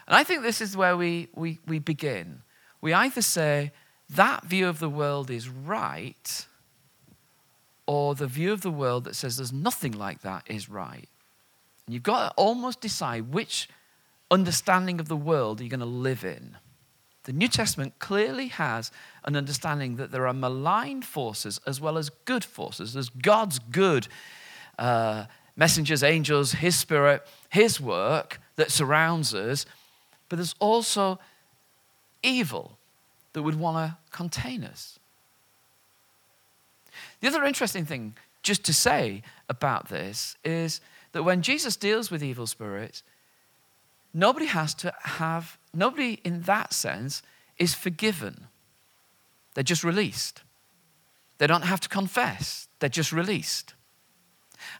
And 0.06 0.14
I 0.14 0.24
think 0.24 0.42
this 0.42 0.60
is 0.60 0.76
where 0.76 0.94
we, 0.94 1.28
we, 1.34 1.58
we 1.66 1.78
begin. 1.78 2.42
We 2.82 2.92
either 2.92 3.22
say 3.22 3.72
that 4.10 4.44
view 4.44 4.68
of 4.68 4.78
the 4.78 4.90
world 4.90 5.30
is 5.30 5.48
right, 5.48 6.46
or 7.86 8.14
the 8.14 8.26
view 8.26 8.52
of 8.52 8.60
the 8.60 8.70
world 8.70 9.04
that 9.04 9.16
says 9.16 9.38
there's 9.38 9.54
nothing 9.54 9.92
like 9.92 10.20
that 10.20 10.42
is 10.46 10.68
right. 10.68 11.08
And 11.86 11.94
you've 11.94 12.02
got 12.02 12.28
to 12.28 12.34
almost 12.36 12.82
decide 12.82 13.32
which 13.32 13.70
understanding 14.30 15.00
of 15.00 15.08
the 15.08 15.16
world 15.16 15.60
you're 15.60 15.64
you 15.64 15.70
going 15.70 15.80
to 15.80 15.86
live 15.86 16.26
in. 16.26 16.58
The 17.24 17.32
New 17.32 17.48
Testament 17.48 17.98
clearly 17.98 18.48
has 18.48 18.90
an 19.24 19.34
understanding 19.34 19.96
that 19.96 20.12
there 20.12 20.26
are 20.26 20.34
malign 20.34 21.02
forces 21.02 21.60
as 21.66 21.80
well 21.80 21.98
as 21.98 22.10
good 22.24 22.44
forces. 22.44 22.92
There's 22.92 23.08
God's 23.08 23.58
good 23.58 24.08
uh, 24.78 25.24
messengers, 25.56 26.02
angels, 26.02 26.52
His 26.52 26.76
Spirit, 26.76 27.26
His 27.48 27.80
work 27.80 28.40
that 28.56 28.70
surrounds 28.70 29.34
us, 29.34 29.66
but 30.28 30.36
there's 30.36 30.54
also 30.58 31.18
evil 32.22 32.78
that 33.32 33.42
would 33.42 33.58
want 33.58 33.76
to 33.76 33.96
contain 34.10 34.64
us. 34.64 34.98
The 37.20 37.28
other 37.28 37.44
interesting 37.44 37.84
thing, 37.84 38.14
just 38.42 38.64
to 38.64 38.74
say 38.74 39.22
about 39.48 39.88
this, 39.88 40.36
is 40.44 40.80
that 41.12 41.22
when 41.22 41.42
Jesus 41.42 41.76
deals 41.76 42.10
with 42.10 42.22
evil 42.22 42.46
spirits, 42.46 43.02
nobody 44.12 44.46
has 44.46 44.74
to 44.74 44.92
have, 45.02 45.58
nobody 45.76 46.20
in 46.24 46.42
that 46.42 46.72
sense 46.72 47.22
is 47.58 47.74
forgiven. 47.74 48.46
They're 49.54 49.64
just 49.64 49.84
released. 49.84 50.42
They 51.38 51.46
don't 51.46 51.62
have 51.62 51.80
to 51.80 51.88
confess, 51.88 52.68
they're 52.78 52.88
just 52.88 53.12
released. 53.12 53.74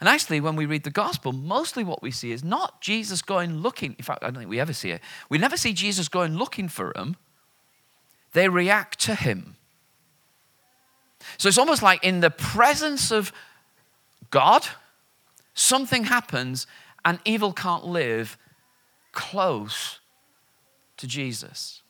And 0.01 0.09
actually, 0.09 0.41
when 0.41 0.57
we 0.57 0.67
read 0.67 0.85
the 0.85 0.91
gospel, 0.91 1.33
mostly 1.33 1.85
what 1.85 2.03
we 2.03 2.11
see 2.11 2.33
is 2.33 2.43
not 2.43 2.81
Jesus 2.81 3.21
going 3.21 3.59
looking. 3.59 3.95
In 3.99 4.05
fact, 4.05 4.23
I 4.23 4.29
don't 4.29 4.39
think 4.39 4.49
we 4.49 4.61
ever 4.61 4.73
see 4.73 4.91
it. 4.91 5.03
We 5.29 5.37
never 5.37 5.57
see 5.57 5.75
Jesus 5.75 6.09
going 6.09 6.37
looking 6.37 6.69
for 6.69 6.93
them, 6.95 7.17
they 8.33 8.49
react 8.49 8.99
to 9.01 9.15
him. 9.15 9.57
So 11.39 11.49
it's 11.49 11.59
almost 11.59 11.83
like 11.83 12.05
in 12.05 12.21
the 12.21 12.31
presence 12.31 13.11
of 13.11 13.33
God, 14.31 14.67
something 15.55 16.05
happens 16.05 16.67
and 17.05 17.19
evil 17.25 17.53
can't 17.53 17.87
live 17.87 18.37
close 19.13 20.01
to 21.05 21.09
Jesus. 21.09 21.83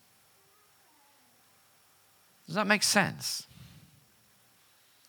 Does 2.45 2.55
that 2.55 2.67
make 2.67 2.83
sense? 2.83 3.47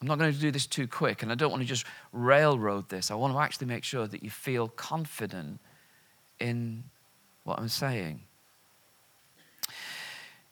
I'm 0.00 0.06
not 0.06 0.18
going 0.18 0.32
to 0.32 0.38
do 0.38 0.50
this 0.50 0.66
too 0.66 0.86
quick, 0.86 1.22
and 1.22 1.32
I 1.32 1.34
don't 1.34 1.50
want 1.50 1.62
to 1.62 1.68
just 1.68 1.84
railroad 2.12 2.88
this. 2.88 3.10
I 3.10 3.14
want 3.14 3.34
to 3.34 3.40
actually 3.40 3.66
make 3.66 3.82
sure 3.82 4.06
that 4.06 4.22
you 4.22 4.30
feel 4.30 4.68
confident 4.68 5.58
in 6.38 6.84
what 7.44 7.58
I'm 7.58 7.68
saying. 7.68 8.20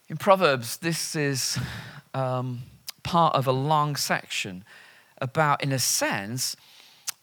In 0.09 0.17
Proverbs, 0.17 0.79
this 0.79 1.15
is 1.15 1.59
um, 2.13 2.63
part 3.03 3.35
of 3.35 3.47
a 3.47 3.53
long 3.53 3.97
section 3.97 4.65
about, 5.19 5.63
in 5.63 5.73
a 5.73 5.79
sense, 5.79 6.57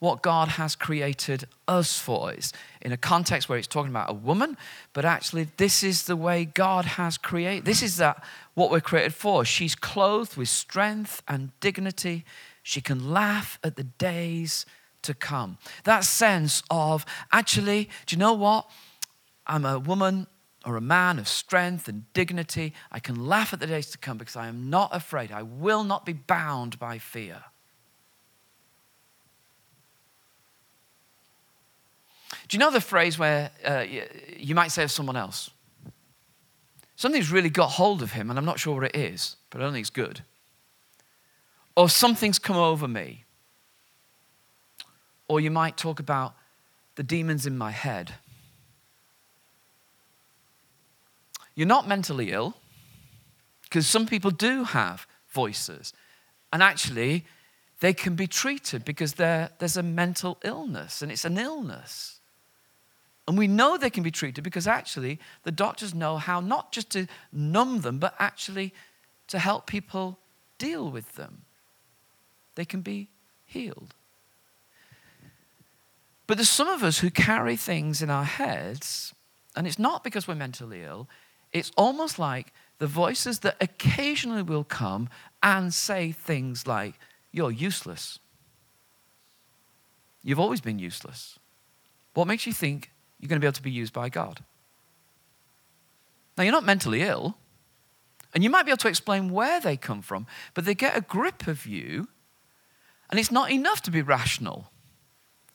what 0.02 0.24
God 0.24 0.48
has 0.48 0.76
created 0.76 1.46
us 1.68 2.00
for. 2.00 2.32
It's 2.32 2.52
in 2.82 2.92
a 2.92 2.98
context 2.98 3.48
where 3.48 3.60
it's 3.60 3.68
talking 3.68 3.92
about 3.92 4.10
a 4.10 4.14
woman, 4.14 4.58
but 4.94 5.06
actually, 5.06 5.50
this 5.58 5.84
is 5.84 6.06
the 6.06 6.16
way 6.16 6.44
God 6.44 6.86
has 6.86 7.20
created. 7.20 7.66
This 7.66 7.84
is 7.84 7.98
that 7.98 8.24
what 8.56 8.72
we're 8.72 8.82
created 8.82 9.14
for. 9.14 9.46
She's 9.46 9.76
clothed 9.76 10.38
with 10.38 10.50
strength 10.50 11.22
and 11.28 11.52
dignity. 11.60 12.26
She 12.64 12.82
can 12.82 13.12
laugh 13.12 13.60
at 13.64 13.76
the 13.76 13.84
days 13.84 14.66
to 15.04 15.14
come. 15.14 15.60
That 15.84 16.04
sense 16.04 16.64
of 16.72 17.06
actually, 17.32 17.88
do 18.08 18.16
you 18.16 18.20
know 18.20 18.34
what? 18.34 18.68
I'm 19.46 19.66
a 19.66 19.78
woman 19.78 20.26
or 20.66 20.78
a 20.78 20.82
man 20.82 21.20
of 21.20 21.28
strength 21.28 21.88
and 21.88 22.12
dignity. 22.14 22.74
I 22.92 22.98
can 22.98 23.28
laugh 23.28 23.54
at 23.54 23.60
the 23.60 23.68
days 23.68 23.92
to 23.92 24.00
come 24.00 24.18
because 24.18 24.36
I 24.36 24.48
am 24.48 24.72
not 24.72 24.90
afraid. 24.96 25.32
I 25.32 25.44
will 25.44 25.84
not 25.84 26.08
be 26.08 26.14
bound 26.14 26.80
by 26.80 26.98
fear. 26.98 27.44
Do 32.52 32.58
you 32.58 32.60
know 32.60 32.70
the 32.70 32.82
phrase 32.82 33.18
where 33.18 33.50
uh, 33.66 33.86
you 34.36 34.56
might 34.56 34.74
say 34.74 34.84
of 34.84 34.92
someone 34.92 35.16
else, 35.16 35.52
something's 36.98 37.32
really 37.32 37.50
got 37.50 37.68
hold 37.68 38.02
of 38.02 38.12
him 38.12 38.30
and 38.30 38.38
I'm 38.38 38.44
not 38.44 38.60
sure 38.60 38.76
what 38.76 38.84
it 38.84 38.96
is, 38.98 39.38
but 39.50 39.62
I 39.62 39.64
don't 39.64 39.72
think 39.72 39.84
it's 39.84 39.90
good? 39.90 40.20
Or 41.78 41.88
something's 41.88 42.40
come 42.40 42.58
over 42.58 42.90
me. 42.90 43.24
Or 45.30 45.40
you 45.40 45.50
might 45.50 45.78
talk 45.78 46.02
about 46.02 46.34
the 46.96 47.04
demons 47.04 47.46
in 47.46 47.58
my 47.58 47.72
head. 47.72 48.16
You're 51.56 51.70
not 51.70 51.88
mentally 51.88 52.34
ill, 52.34 52.58
because 53.64 53.88
some 53.88 54.06
people 54.06 54.30
do 54.30 54.66
have 54.66 55.08
voices. 55.30 55.94
And 56.52 56.62
actually, 56.62 57.24
they 57.80 57.94
can 57.94 58.16
be 58.16 58.28
treated 58.28 58.84
because 58.84 59.14
there's 59.14 59.78
a 59.78 59.84
mental 59.84 60.38
illness, 60.44 61.02
and 61.02 61.14
it's 61.14 61.24
an 61.24 61.38
illness. 61.38 62.18
And 63.28 63.38
we 63.38 63.48
know 63.48 63.78
they 63.78 63.90
can 63.90 64.04
be 64.04 64.12
treated 64.12 64.44
because 64.44 64.68
actually 64.68 65.20
the 65.44 65.52
doctors 65.52 65.94
know 65.94 66.18
how 66.18 66.40
not 66.40 66.72
just 66.72 66.90
to 66.92 67.08
numb 67.32 67.82
them, 67.82 68.00
but 68.00 68.16
actually 68.20 68.74
to 69.28 69.40
help 69.40 69.68
people 69.68 70.20
deal 70.58 70.90
with 70.90 71.16
them. 71.16 71.44
They 72.56 72.66
can 72.66 72.82
be 72.82 73.10
healed. 73.46 73.94
But 76.28 76.38
there's 76.38 76.50
some 76.50 76.68
of 76.68 76.84
us 76.84 77.00
who 77.00 77.10
carry 77.10 77.56
things 77.56 78.02
in 78.02 78.10
our 78.10 78.24
heads, 78.24 79.14
and 79.56 79.68
it's 79.68 79.80
not 79.80 80.04
because 80.04 80.28
we're 80.28 80.36
mentally 80.36 80.84
ill, 80.84 81.08
it's 81.52 81.72
almost 81.76 82.18
like 82.18 82.54
the 82.80 82.88
voices 82.88 83.40
that 83.40 83.58
occasionally 83.60 84.42
will 84.42 84.64
come 84.64 85.10
and 85.44 85.74
say 85.74 86.12
things 86.12 86.66
like, 86.66 86.96
You're 87.32 87.52
useless. 87.52 88.20
You've 90.24 90.40
always 90.40 90.62
been 90.62 90.80
useless. 90.80 91.38
What 92.14 92.28
makes 92.28 92.46
you 92.46 92.54
think 92.54 92.92
you're 93.22 93.30
going 93.30 93.40
to 93.40 93.44
be 93.44 93.48
able 93.48 93.54
to 93.54 93.62
be 93.62 93.72
used 93.72 93.94
by 93.94 94.10
God. 94.10 94.44
Now, 96.38 96.44
you're 96.44 96.52
not 96.52 96.66
mentally 96.66 97.04
ill, 97.04 97.38
and 98.34 98.44
you 98.44 98.50
might 98.50 98.64
be 98.64 98.72
able 98.72 98.78
to 98.78 98.88
explain 98.88 99.30
where 99.30 99.62
they 99.62 99.78
come 99.78 100.02
from, 100.02 100.26
but 100.54 100.66
they 100.66 100.74
get 100.74 100.98
a 100.98 101.02
grip 101.02 101.48
of 101.48 101.66
you, 101.66 102.08
and 103.10 103.20
it's 103.20 103.32
not 103.32 103.52
enough 103.52 103.82
to 103.84 103.92
be 103.92 104.02
rational 104.02 104.72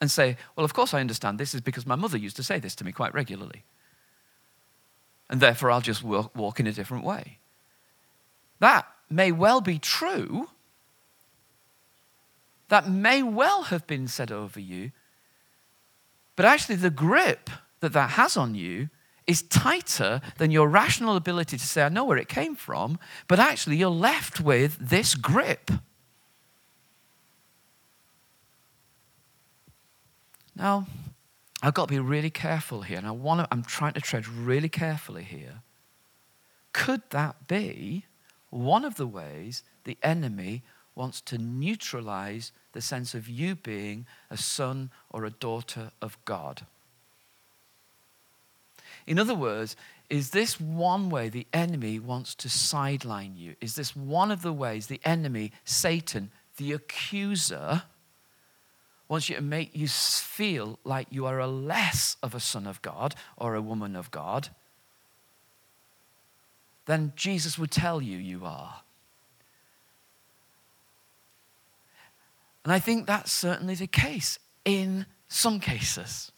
and 0.01 0.11
say, 0.11 0.37
Well, 0.55 0.65
of 0.65 0.75
course 0.75 0.95
I 0.95 1.01
understand 1.01 1.39
this 1.39 1.55
is 1.55 1.61
because 1.61 1.87
my 1.87 1.95
mother 1.97 2.19
used 2.19 2.37
to 2.37 2.43
say 2.43 2.59
this 2.59 2.75
to 2.77 2.85
me 2.85 2.93
quite 2.93 3.15
regularly. 3.15 3.65
And 5.29 5.41
therefore 5.41 5.71
I'll 5.71 5.81
just 5.81 6.03
walk, 6.05 6.61
in 6.61 6.67
a 6.67 6.73
different 6.73 7.05
way. 7.05 7.39
That 8.61 8.87
may 9.11 9.33
well 9.33 9.61
be 9.61 9.79
true. 9.79 10.51
That 12.69 12.89
may 12.89 13.23
well 13.23 13.65
have 13.65 13.87
been 13.87 14.07
said 14.07 14.31
over 14.31 14.61
you, 14.61 14.93
but 16.37 16.45
actually, 16.45 16.77
the 16.77 16.91
grip 16.91 17.51
that 17.81 17.93
that 17.95 18.11
has 18.11 18.37
on 18.37 18.55
you 18.55 18.91
is 19.27 19.43
tighter 19.43 20.21
than 20.39 20.51
your 20.51 20.69
rational 20.69 21.17
ability 21.17 21.59
to 21.59 21.67
say, 21.67 21.83
I 21.83 21.89
know 21.89 22.05
where 22.05 22.19
it 22.19 22.29
came 22.29 22.55
from, 22.55 22.99
but 23.27 23.41
actually, 23.41 23.77
you're 23.77 23.91
left 23.91 24.41
with 24.41 24.79
this 24.79 25.15
grip. 25.15 25.71
Now, 30.55 30.87
I've 31.63 31.75
got 31.75 31.89
to 31.89 31.95
be 31.95 32.01
really 32.01 32.31
careful 32.31 32.83
here, 32.83 32.99
and 32.99 33.07
I 33.07 33.11
want 33.11 33.41
to, 33.41 33.49
I'm 33.51 33.65
trying 33.65 33.95
to 33.95 34.01
tread 34.01 34.29
really 34.29 34.69
carefully 34.69 35.25
here. 35.25 35.63
Could 36.73 37.03
that 37.11 37.49
be 37.49 38.05
one 38.51 38.85
of 38.85 38.97
the 38.97 39.07
ways 39.07 39.63
the 39.85 39.99
enemy 40.03 40.63
wants 40.95 41.21
to 41.23 41.39
neutralize 41.39 42.53
the 42.77 42.83
sense 42.83 43.15
of 43.15 43.27
you 43.27 43.55
being 43.55 44.05
a 44.31 44.37
son 44.37 44.91
or 45.11 45.25
a 45.25 45.31
daughter 45.31 45.91
of 46.03 46.23
God? 46.27 46.67
In 49.07 49.19
other 49.19 49.35
words, 49.35 49.77
is 50.11 50.31
this 50.31 50.61
one 50.61 51.09
way 51.09 51.31
the 51.31 51.47
enemy 51.55 51.99
wants 51.99 52.35
to 52.35 52.51
sideline 52.51 53.35
you? 53.35 53.57
Is 53.63 53.77
this 53.77 53.97
one 53.97 54.31
of 54.31 54.43
the 54.43 54.53
ways 54.53 54.87
the 54.87 55.01
enemy, 55.07 55.53
Satan, 55.65 56.31
the 56.59 56.73
accuser, 56.73 57.85
wants 59.09 59.31
you 59.31 59.37
to 59.37 59.43
make 59.43 59.75
you 59.75 59.89
feel 59.89 60.79
like 60.85 61.07
you 61.11 61.25
are 61.25 61.39
a 61.39 61.47
less 61.47 62.19
of 62.23 62.35
a 62.35 62.41
son 62.41 62.67
of 62.67 62.83
God 62.83 63.15
or 63.39 63.55
a 63.55 63.63
woman 63.63 63.97
of 63.97 64.11
God 64.11 64.51
than 66.85 67.13
Jesus 67.17 67.59
would 67.59 67.71
tell 67.71 68.03
you 68.03 68.19
you 68.19 68.45
are? 68.45 68.83
And 72.67 72.73
I 72.73 72.81
think 72.81 73.07
that's 73.07 73.31
certainly 73.31 73.77
the 73.77 73.87
case 73.87 74.41
in 74.65 75.07
some 75.29 75.61
cases. 75.61 76.33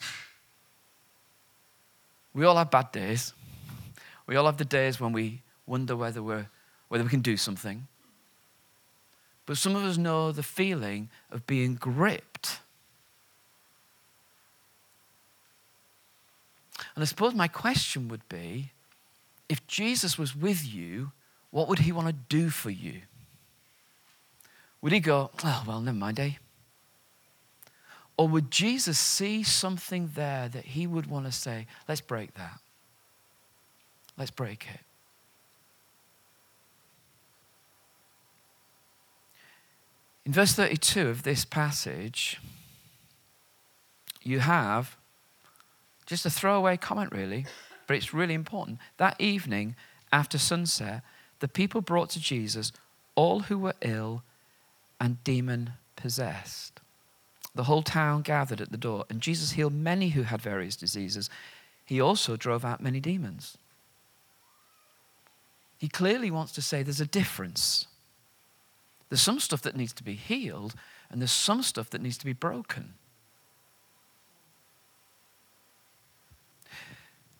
We 2.35 2.45
all 2.45 2.57
have 2.57 2.71
bad 2.71 2.93
days. 2.93 3.33
We 4.27 4.37
all 4.37 4.45
have 4.45 4.59
the 4.59 4.67
days 4.67 5.01
when 5.01 5.15
we 5.15 5.41
wonder 5.65 5.97
whether, 5.97 6.23
we're, 6.23 6.49
whether 6.89 7.03
we 7.03 7.09
can 7.09 7.23
do 7.23 7.39
something. 7.39 7.87
But 9.47 9.57
some 9.57 9.75
of 9.75 9.83
us 9.85 9.97
know 9.97 10.31
the 10.31 10.43
feeling 10.43 11.09
of 11.31 11.47
being 11.47 11.77
gripped. 11.77 12.61
And 16.95 17.03
I 17.03 17.07
suppose 17.07 17.33
my 17.33 17.49
question 17.49 18.07
would 18.09 18.29
be 18.29 18.73
if 19.49 19.67
Jesus 19.67 20.19
was 20.19 20.37
with 20.37 20.71
you, 20.71 21.13
what 21.51 21.69
would 21.69 21.79
he 21.79 21.91
want 21.91 22.09
to 22.09 22.13
do 22.13 22.51
for 22.51 22.69
you? 22.69 23.01
Would 24.81 24.93
he 24.93 25.01
go, 25.01 25.31
oh, 25.45 25.65
well, 25.67 25.81
never 25.81 25.97
mind, 25.97 26.21
eh? 26.21 26.33
Or 28.17 28.29
would 28.29 28.51
Jesus 28.51 28.99
see 28.99 29.43
something 29.43 30.11
there 30.15 30.49
that 30.49 30.65
he 30.65 30.87
would 30.87 31.07
want 31.07 31.27
to 31.27 31.33
say, 31.33 31.67
let's 31.89 32.01
break 32.01 32.35
that? 32.35 32.59
Let's 34.17 34.33
break 34.33 34.67
it. 34.75 34.81
In 40.27 40.33
verse 40.33 40.53
32 40.53 41.09
of 41.09 41.23
this 41.23 41.45
passage, 41.45 42.41
you 44.23 44.41
have 44.41 44.97
just 46.05 46.27
a 46.27 46.31
throwaway 46.31 46.77
comment, 46.77 47.13
really, 47.13 47.47
but 47.87 47.97
it's 47.97 48.13
really 48.13 48.35
important. 48.35 48.79
That 48.99 49.19
evening, 49.19 49.77
after 50.13 50.39
sunset, 50.39 51.03
the 51.41 51.49
people 51.49 51.81
brought 51.81 52.11
to 52.11 52.21
Jesus 52.21 52.73
all 53.15 53.41
who 53.41 53.59
were 53.59 53.75
ill 53.81 54.23
and 55.01 55.23
demon 55.25 55.73
possessed. 55.97 56.81
The 57.55 57.65
whole 57.65 57.83
town 57.83 58.23
gathered 58.23 58.61
at 58.61 58.71
the 58.71 58.77
door, 58.77 59.05
and 59.11 59.21
Jesus 59.21 59.53
healed 59.53 59.73
many 59.73 60.11
who 60.11 60.23
had 60.23 60.41
various 60.41 60.77
diseases. 60.77 61.29
He 61.85 62.01
also 62.01 62.37
drove 62.37 62.65
out 62.65 62.83
many 62.83 63.01
demons. 63.01 63.59
He 65.79 65.89
clearly 65.89 66.31
wants 66.31 66.53
to 66.53 66.63
say 66.63 66.83
there's 66.83 67.01
a 67.01 67.07
difference. 67.07 67.87
There's 69.09 69.21
some 69.21 69.41
stuff 69.41 69.63
that 69.63 69.77
needs 69.77 69.93
to 69.95 70.05
be 70.05 70.15
healed, 70.15 70.75
and 71.11 71.21
there's 71.21 71.33
some 71.33 71.63
stuff 71.63 71.91
that 71.91 72.03
needs 72.03 72.19
to 72.19 72.27
be 72.27 72.33
broken. 72.33 72.95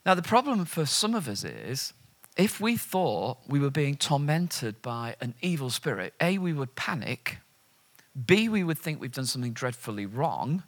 Now, 0.05 0.15
the 0.15 0.21
problem 0.21 0.65
for 0.65 0.85
some 0.85 1.13
of 1.13 1.27
us 1.27 1.43
is 1.43 1.93
if 2.37 2.59
we 2.59 2.77
thought 2.77 3.37
we 3.47 3.59
were 3.59 3.69
being 3.69 3.95
tormented 3.95 4.81
by 4.81 5.15
an 5.21 5.35
evil 5.41 5.69
spirit, 5.69 6.13
A, 6.21 6.37
we 6.37 6.53
would 6.53 6.75
panic 6.75 7.37
B, 8.25 8.49
we 8.49 8.63
would 8.63 8.77
think 8.77 8.99
we've 8.99 9.11
done 9.11 9.25
something 9.25 9.53
dreadfully 9.53 10.05
wrong. 10.05 10.63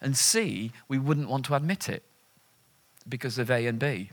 And 0.00 0.16
C, 0.16 0.72
we 0.88 0.98
wouldn't 0.98 1.28
want 1.28 1.44
to 1.46 1.54
admit 1.54 1.88
it 1.88 2.02
because 3.08 3.38
of 3.38 3.50
A 3.50 3.66
and 3.66 3.78
B. 3.78 4.10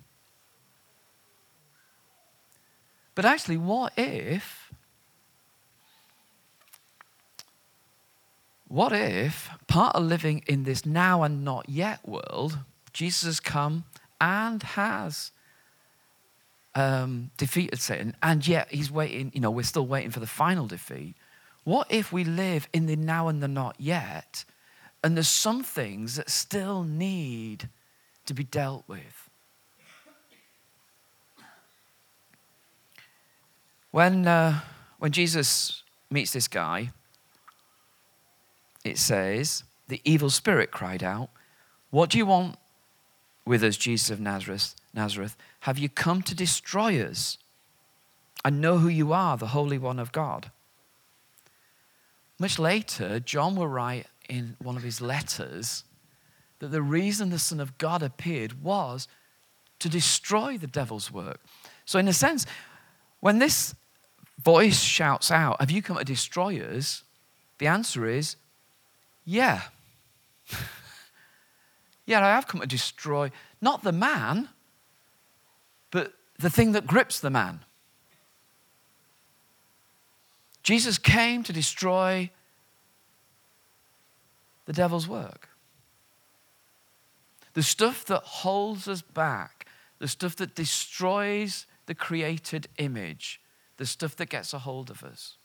But 3.15 3.25
actually, 3.25 3.57
what 3.57 3.93
if, 3.95 4.71
what 8.67 8.91
if 8.91 9.49
part 9.67 9.95
of 9.95 10.03
living 10.03 10.43
in 10.47 10.63
this 10.63 10.85
now 10.85 11.23
and 11.23 11.43
not 11.43 11.69
yet 11.69 12.07
world, 12.07 12.59
Jesus 12.91 13.23
has 13.23 13.39
come 13.39 13.83
and 14.19 14.63
has 14.63 15.31
um, 16.75 17.29
defeated 17.37 17.79
Satan, 17.79 18.15
and 18.23 18.47
yet 18.47 18.71
he's 18.71 18.91
waiting, 18.91 19.31
you 19.35 19.41
know, 19.41 19.51
we're 19.51 19.63
still 19.63 19.85
waiting 19.85 20.11
for 20.11 20.19
the 20.19 20.27
final 20.27 20.65
defeat. 20.65 21.15
What 21.63 21.87
if 21.89 22.11
we 22.11 22.23
live 22.23 22.67
in 22.73 22.87
the 22.87 22.95
now 22.95 23.27
and 23.27 23.41
the 23.41 23.47
not 23.47 23.75
yet, 23.79 24.43
and 25.03 25.15
there's 25.15 25.29
some 25.29 25.63
things 25.63 26.15
that 26.17 26.29
still 26.29 26.83
need 26.83 27.69
to 28.25 28.33
be 28.33 28.43
dealt 28.43 28.83
with? 28.87 29.29
When, 33.91 34.27
uh, 34.27 34.61
when 34.97 35.11
Jesus 35.11 35.83
meets 36.09 36.33
this 36.33 36.47
guy, 36.47 36.91
it 38.83 38.97
says, 38.97 39.63
The 39.87 40.01
evil 40.03 40.29
spirit 40.29 40.71
cried 40.71 41.03
out, 41.03 41.29
What 41.91 42.09
do 42.09 42.17
you 42.17 42.25
want 42.25 42.57
with 43.45 43.63
us, 43.63 43.77
Jesus 43.77 44.09
of 44.09 44.19
Nazareth? 44.19 44.75
Nazareth? 44.93 45.37
Have 45.61 45.77
you 45.77 45.89
come 45.89 46.21
to 46.23 46.35
destroy 46.35 47.01
us? 47.01 47.37
I 48.43 48.49
know 48.49 48.79
who 48.79 48.89
you 48.89 49.13
are, 49.13 49.37
the 49.37 49.47
Holy 49.47 49.77
One 49.77 49.99
of 49.99 50.11
God. 50.11 50.51
Much 52.43 52.59
later, 52.59 53.21
John 53.21 53.55
will 53.55 53.69
write 53.69 54.05
in 54.27 54.57
one 54.59 54.75
of 54.75 54.83
his 54.83 54.99
letters 54.99 55.85
that 56.59 56.67
the 56.71 56.81
reason 56.81 57.29
the 57.29 57.39
Son 57.39 57.61
of 57.61 57.77
God 57.77 58.03
appeared 58.03 58.61
was 58.61 59.07
to 59.79 59.87
destroy 59.87 60.57
the 60.57 60.67
devil's 60.67 61.09
work. 61.09 61.39
So, 61.85 61.99
in 61.99 62.07
a 62.09 62.11
sense, 62.11 62.45
when 63.21 63.39
this 63.39 63.75
voice 64.43 64.81
shouts 64.81 65.31
out, 65.31 65.61
Have 65.61 65.71
you 65.71 65.81
come 65.81 65.95
to 65.95 66.03
destroy 66.03 66.59
us? 66.59 67.03
The 67.59 67.67
answer 67.67 68.05
is, 68.05 68.35
Yeah. 69.23 69.61
yeah, 72.05 72.25
I 72.25 72.31
have 72.31 72.47
come 72.47 72.59
to 72.59 72.67
destroy 72.67 73.31
not 73.61 73.83
the 73.83 73.93
man, 73.93 74.49
but 75.91 76.11
the 76.39 76.49
thing 76.49 76.73
that 76.73 76.87
grips 76.87 77.21
the 77.21 77.29
man. 77.29 77.61
Jesus 80.63 80.97
came 80.97 81.43
to 81.43 81.53
destroy 81.53 82.29
the 84.65 84.73
devil's 84.73 85.07
work. 85.07 85.49
The 87.53 87.63
stuff 87.63 88.05
that 88.05 88.23
holds 88.23 88.87
us 88.87 89.01
back, 89.01 89.67
the 89.99 90.07
stuff 90.07 90.37
that 90.37 90.55
destroys 90.55 91.65
the 91.85 91.93
created 91.93 92.67
image, 92.77 93.41
the 93.77 93.85
stuff 93.85 94.15
that 94.15 94.29
gets 94.29 94.53
a 94.53 94.59
hold 94.59 94.89
of 94.89 95.03
us. 95.03 95.35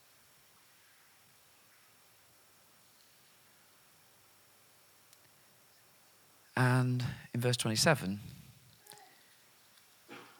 And 6.57 7.04
in 7.35 7.40
verse 7.40 7.57
27, 7.57 8.20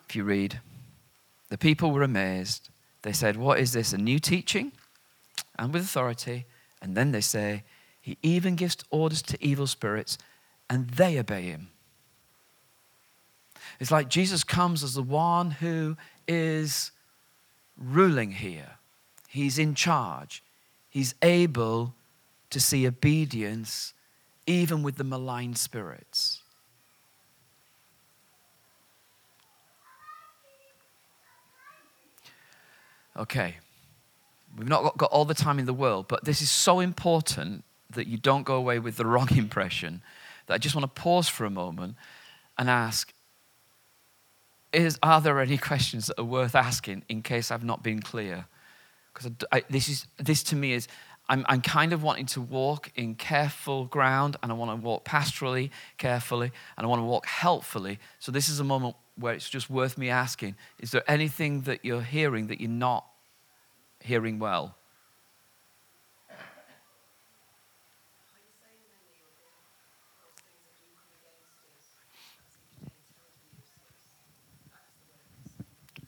if 0.09 0.17
you 0.17 0.25
read, 0.25 0.61
the 1.49 1.59
people 1.59 1.91
were 1.93 2.03
amazed 2.03 2.71
they 3.03 3.13
said, 3.13 3.37
What 3.37 3.59
is 3.59 3.73
this? 3.73 3.93
A 3.93 3.99
new 3.99 4.19
teaching? 4.19 4.73
And 5.59 5.73
with 5.73 5.83
authority. 5.83 6.47
And 6.81 6.97
then 6.97 7.13
they 7.13 7.21
say, 7.21 7.65
He 8.01 8.19
even 8.23 8.57
gives 8.57 8.77
orders 8.91 9.23
to 9.23 9.45
evil 9.45 9.67
spirits, 9.67 10.19
and 10.71 10.91
they 10.91 11.19
obey 11.19 11.43
him. 11.43 11.69
It's 13.81 13.91
like 13.91 14.09
Jesus 14.09 14.45
comes 14.45 14.83
as 14.83 14.95
the 14.95 15.03
one 15.03 15.53
who 15.53 15.97
is 16.27 16.91
ruling 17.77 18.33
here. 18.33 18.73
He's 19.29 19.59
in 19.59 19.75
charge. 19.75 20.43
He's 20.91 21.15
able 21.23 21.95
to 22.51 22.61
see 22.61 22.87
obedience 22.87 23.93
even 24.47 24.83
with 24.83 24.97
the 24.97 25.05
malign 25.05 25.55
spirits. 25.55 26.38
Okay, 33.19 33.57
we've 34.57 34.69
not 34.69 34.97
got 34.97 35.11
all 35.11 35.25
the 35.25 35.35
time 35.35 35.59
in 35.59 35.67
the 35.67 35.75
world, 35.75 36.07
but 36.09 36.25
this 36.25 36.41
is 36.41 36.51
so 36.51 36.79
important 36.79 37.65
that 37.91 38.07
you 38.07 38.17
don't 38.17 38.45
go 38.45 38.55
away 38.55 38.79
with 38.79 38.97
the 38.97 39.07
wrong 39.13 39.29
impression 39.37 40.03
that 40.47 40.55
I 40.55 40.59
just 40.59 40.75
want 40.75 40.85
to 40.85 41.01
pause 41.01 41.29
for 41.29 41.45
a 41.45 41.51
moment 41.51 41.97
and 42.57 42.71
ask 42.71 43.13
is, 44.73 44.99
Are 45.03 45.21
there 45.21 45.41
any 45.41 45.59
questions 45.59 46.07
that 46.07 46.21
are 46.21 46.25
worth 46.25 46.55
asking 46.55 47.05
in 47.09 47.23
case 47.23 47.51
I've 47.51 47.65
not 47.65 47.83
been 47.83 48.01
clear? 48.01 48.47
Because 49.13 49.33
this, 49.69 49.89
is, 49.89 50.07
this 50.19 50.43
to 50.45 50.57
me 50.57 50.73
is, 50.73 50.87
I'm, 51.29 51.45
I'm 51.49 51.61
kind 51.61 51.93
of 51.93 52.03
wanting 52.03 52.27
to 52.27 52.41
walk 52.41 52.91
in 52.95 53.15
careful 53.15 53.85
ground 53.85 54.37
and 54.43 54.51
I 54.51 54.55
want 54.55 54.71
to 54.71 54.85
walk 54.85 55.05
pastorally, 55.05 55.71
carefully, 55.99 56.51
and 56.77 56.87
I 56.87 56.89
want 56.89 57.01
to 57.01 57.05
walk 57.05 57.27
helpfully. 57.27 57.99
So, 58.19 58.33
this 58.33 58.49
is 58.49 58.61
a 58.61 58.65
moment 58.65 58.97
where 59.17 59.35
it's 59.35 59.51
just 59.51 59.69
worth 59.69 59.99
me 59.99 60.09
asking 60.09 60.55
is 60.79 60.91
there 60.93 61.03
anything 61.09 61.63
that 61.63 61.85
you're 61.85 62.03
hearing 62.03 62.47
that 62.47 62.61
you're 62.61 62.71
not 62.71 63.05
hearing 64.01 64.39
well? 64.39 64.77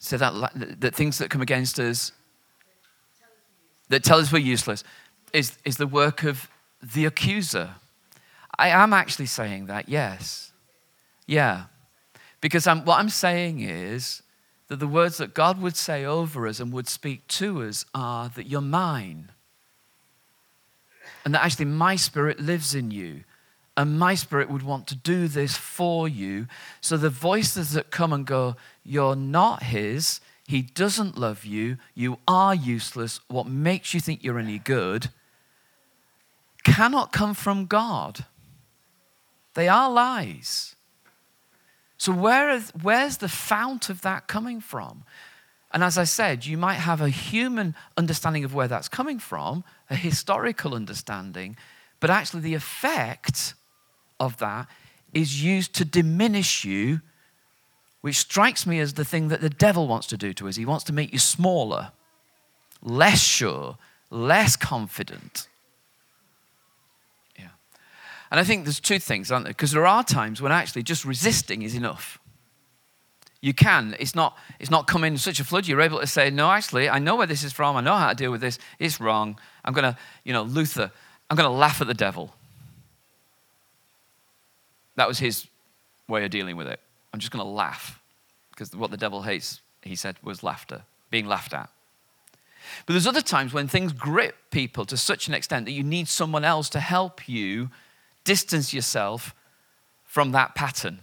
So 0.02 0.16
that, 0.16 0.80
that 0.80 0.94
things 0.94 1.18
that 1.18 1.28
come 1.28 1.42
against 1.42 1.78
us, 1.78 2.12
that 3.90 4.02
tell 4.02 4.18
us 4.18 4.32
we're 4.32 4.38
useless, 4.38 4.82
is, 5.32 5.58
is 5.64 5.76
the 5.76 5.86
work 5.86 6.24
of 6.24 6.48
the 6.82 7.04
accuser. 7.04 7.70
I 8.58 8.68
am 8.68 8.92
actually 8.92 9.26
saying 9.26 9.66
that, 9.66 9.88
yes. 9.88 10.52
Yeah. 11.26 11.64
Because 12.40 12.66
I'm, 12.66 12.84
what 12.84 12.98
I'm 12.98 13.08
saying 13.08 13.60
is 13.60 14.22
that 14.68 14.76
the 14.76 14.86
words 14.86 15.18
that 15.18 15.34
God 15.34 15.60
would 15.60 15.76
say 15.76 16.04
over 16.04 16.46
us 16.46 16.60
and 16.60 16.72
would 16.72 16.88
speak 16.88 17.26
to 17.28 17.62
us 17.62 17.84
are 17.94 18.28
that 18.30 18.46
you're 18.46 18.60
mine. 18.60 19.30
And 21.24 21.34
that 21.34 21.44
actually 21.44 21.66
my 21.66 21.96
spirit 21.96 22.40
lives 22.40 22.74
in 22.74 22.90
you. 22.90 23.24
And 23.76 23.98
my 23.98 24.14
spirit 24.14 24.50
would 24.50 24.62
want 24.62 24.86
to 24.88 24.94
do 24.94 25.28
this 25.28 25.56
for 25.56 26.08
you. 26.08 26.46
So 26.80 26.96
the 26.96 27.10
voices 27.10 27.72
that 27.72 27.90
come 27.90 28.12
and 28.12 28.26
go, 28.26 28.56
you're 28.84 29.16
not 29.16 29.62
his, 29.62 30.20
he 30.46 30.62
doesn't 30.62 31.16
love 31.16 31.44
you, 31.44 31.78
you 31.94 32.18
are 32.26 32.54
useless, 32.54 33.20
what 33.28 33.46
makes 33.46 33.94
you 33.94 34.00
think 34.00 34.22
you're 34.22 34.38
any 34.38 34.58
good, 34.58 35.10
cannot 36.64 37.12
come 37.12 37.34
from 37.34 37.66
God. 37.66 38.24
They 39.54 39.68
are 39.68 39.90
lies. 39.90 40.76
So, 41.96 42.12
where 42.12 42.50
is, 42.50 42.72
where's 42.80 43.18
the 43.18 43.28
fount 43.28 43.90
of 43.90 44.00
that 44.02 44.26
coming 44.26 44.60
from? 44.60 45.04
And 45.72 45.84
as 45.84 45.98
I 45.98 46.04
said, 46.04 46.46
you 46.46 46.56
might 46.56 46.74
have 46.74 47.00
a 47.00 47.10
human 47.10 47.74
understanding 47.96 48.44
of 48.44 48.54
where 48.54 48.68
that's 48.68 48.88
coming 48.88 49.18
from, 49.18 49.64
a 49.88 49.94
historical 49.94 50.74
understanding, 50.74 51.56
but 52.00 52.10
actually 52.10 52.40
the 52.40 52.54
effect 52.54 53.54
of 54.18 54.38
that 54.38 54.66
is 55.12 55.44
used 55.44 55.74
to 55.74 55.84
diminish 55.84 56.64
you, 56.64 57.02
which 58.00 58.16
strikes 58.16 58.66
me 58.66 58.80
as 58.80 58.94
the 58.94 59.04
thing 59.04 59.28
that 59.28 59.42
the 59.42 59.50
devil 59.50 59.86
wants 59.86 60.06
to 60.08 60.16
do 60.16 60.32
to 60.32 60.48
us. 60.48 60.56
He 60.56 60.64
wants 60.64 60.84
to 60.84 60.92
make 60.92 61.12
you 61.12 61.18
smaller, 61.18 61.92
less 62.82 63.20
sure, 63.20 63.76
less 64.08 64.56
confident. 64.56 65.48
And 68.30 68.38
I 68.38 68.44
think 68.44 68.64
there's 68.64 68.80
two 68.80 68.98
things, 68.98 69.32
aren't 69.32 69.44
there? 69.44 69.52
Because 69.52 69.72
there 69.72 69.86
are 69.86 70.04
times 70.04 70.40
when 70.40 70.52
actually 70.52 70.82
just 70.82 71.04
resisting 71.04 71.62
is 71.62 71.74
enough. 71.74 72.18
You 73.40 73.54
can. 73.54 73.96
It's 73.98 74.14
not, 74.14 74.36
it's 74.58 74.70
not 74.70 74.86
coming 74.86 75.14
in 75.14 75.18
such 75.18 75.40
a 75.40 75.44
flood. 75.44 75.66
You're 75.66 75.80
able 75.80 76.00
to 76.00 76.06
say, 76.06 76.30
no, 76.30 76.50
actually, 76.50 76.88
I 76.88 76.98
know 76.98 77.16
where 77.16 77.26
this 77.26 77.42
is 77.42 77.52
from. 77.52 77.76
I 77.76 77.80
know 77.80 77.96
how 77.96 78.10
to 78.10 78.14
deal 78.14 78.30
with 78.30 78.40
this. 78.40 78.58
It's 78.78 79.00
wrong. 79.00 79.38
I'm 79.64 79.72
going 79.72 79.90
to, 79.90 79.98
you 80.24 80.32
know, 80.32 80.42
Luther, 80.42 80.92
I'm 81.28 81.36
going 81.36 81.48
to 81.48 81.56
laugh 81.56 81.80
at 81.80 81.86
the 81.86 81.94
devil. 81.94 82.34
That 84.96 85.08
was 85.08 85.18
his 85.18 85.46
way 86.06 86.24
of 86.24 86.30
dealing 86.30 86.56
with 86.56 86.66
it. 86.66 86.78
I'm 87.12 87.20
just 87.20 87.32
going 87.32 87.44
to 87.44 87.50
laugh. 87.50 88.00
Because 88.50 88.76
what 88.76 88.90
the 88.90 88.96
devil 88.96 89.22
hates, 89.22 89.60
he 89.82 89.96
said, 89.96 90.16
was 90.22 90.42
laughter, 90.42 90.82
being 91.10 91.26
laughed 91.26 91.54
at. 91.54 91.70
But 92.84 92.92
there's 92.92 93.06
other 93.06 93.22
times 93.22 93.54
when 93.54 93.68
things 93.68 93.92
grip 93.92 94.36
people 94.50 94.84
to 94.84 94.96
such 94.96 95.28
an 95.28 95.34
extent 95.34 95.64
that 95.64 95.72
you 95.72 95.82
need 95.82 96.08
someone 96.08 96.44
else 96.44 96.68
to 96.70 96.80
help 96.80 97.26
you 97.26 97.70
distance 98.24 98.72
yourself 98.72 99.34
from 100.04 100.32
that 100.32 100.54
pattern. 100.54 100.98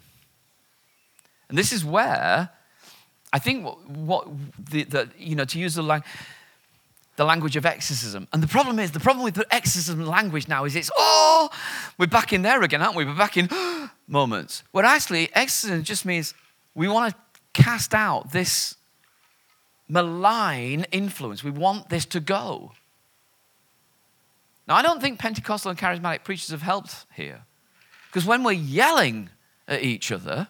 And 1.49 1.58
this 1.58 1.71
is 1.71 1.84
where 1.86 2.49
I 3.34 3.39
think 3.39 3.65
what, 3.65 3.89
what 3.89 4.27
the, 4.58 4.84
the, 4.84 5.10
you 5.17 5.36
know, 5.36 5.45
to 5.45 5.60
use 5.60 5.75
the, 5.75 5.84
lang- 5.84 6.03
the 7.17 7.25
language 7.25 7.56
of 7.56 7.65
exorcism. 7.65 8.27
And 8.32 8.41
the 8.41 8.47
problem 8.47 8.80
is, 8.80 8.91
the 8.91 8.99
problem 8.99 9.23
with 9.23 9.36
the 9.36 9.45
exorcism 9.53 10.06
language 10.06 10.47
now 10.47 10.65
is 10.65 10.75
it's, 10.75 10.91
oh, 10.97 11.49
we're 11.97 12.08
back 12.08 12.32
in 12.32 12.41
there 12.41 12.62
again, 12.62 12.82
aren't 12.82 12.95
we? 12.95 13.06
We're 13.06 13.15
back 13.15 13.38
in 13.38 13.49
moments. 14.08 14.63
Where 14.71 14.86
actually, 14.86 15.30
exorcism 15.34 15.84
just 15.84 16.06
means 16.06 16.34
we 16.73 16.88
want 16.88 17.13
to 17.13 17.62
cast 17.62 17.93
out 17.93 18.32
this 18.32 18.75
malign 19.89 20.86
influence. 20.91 21.43
We 21.43 21.51
want 21.51 21.89
this 21.89 22.06
to 22.06 22.19
go. 22.19 22.71
Now, 24.67 24.75
I 24.75 24.82
don't 24.82 25.01
think 25.01 25.19
Pentecostal 25.19 25.71
and 25.71 25.80
charismatic 25.80 26.23
preachers 26.23 26.49
have 26.49 26.62
helped 26.62 27.06
here. 27.15 27.43
Because 28.08 28.25
when 28.25 28.43
we're 28.43 28.53
yelling 28.53 29.30
at 29.67 29.82
each 29.82 30.12
other, 30.12 30.47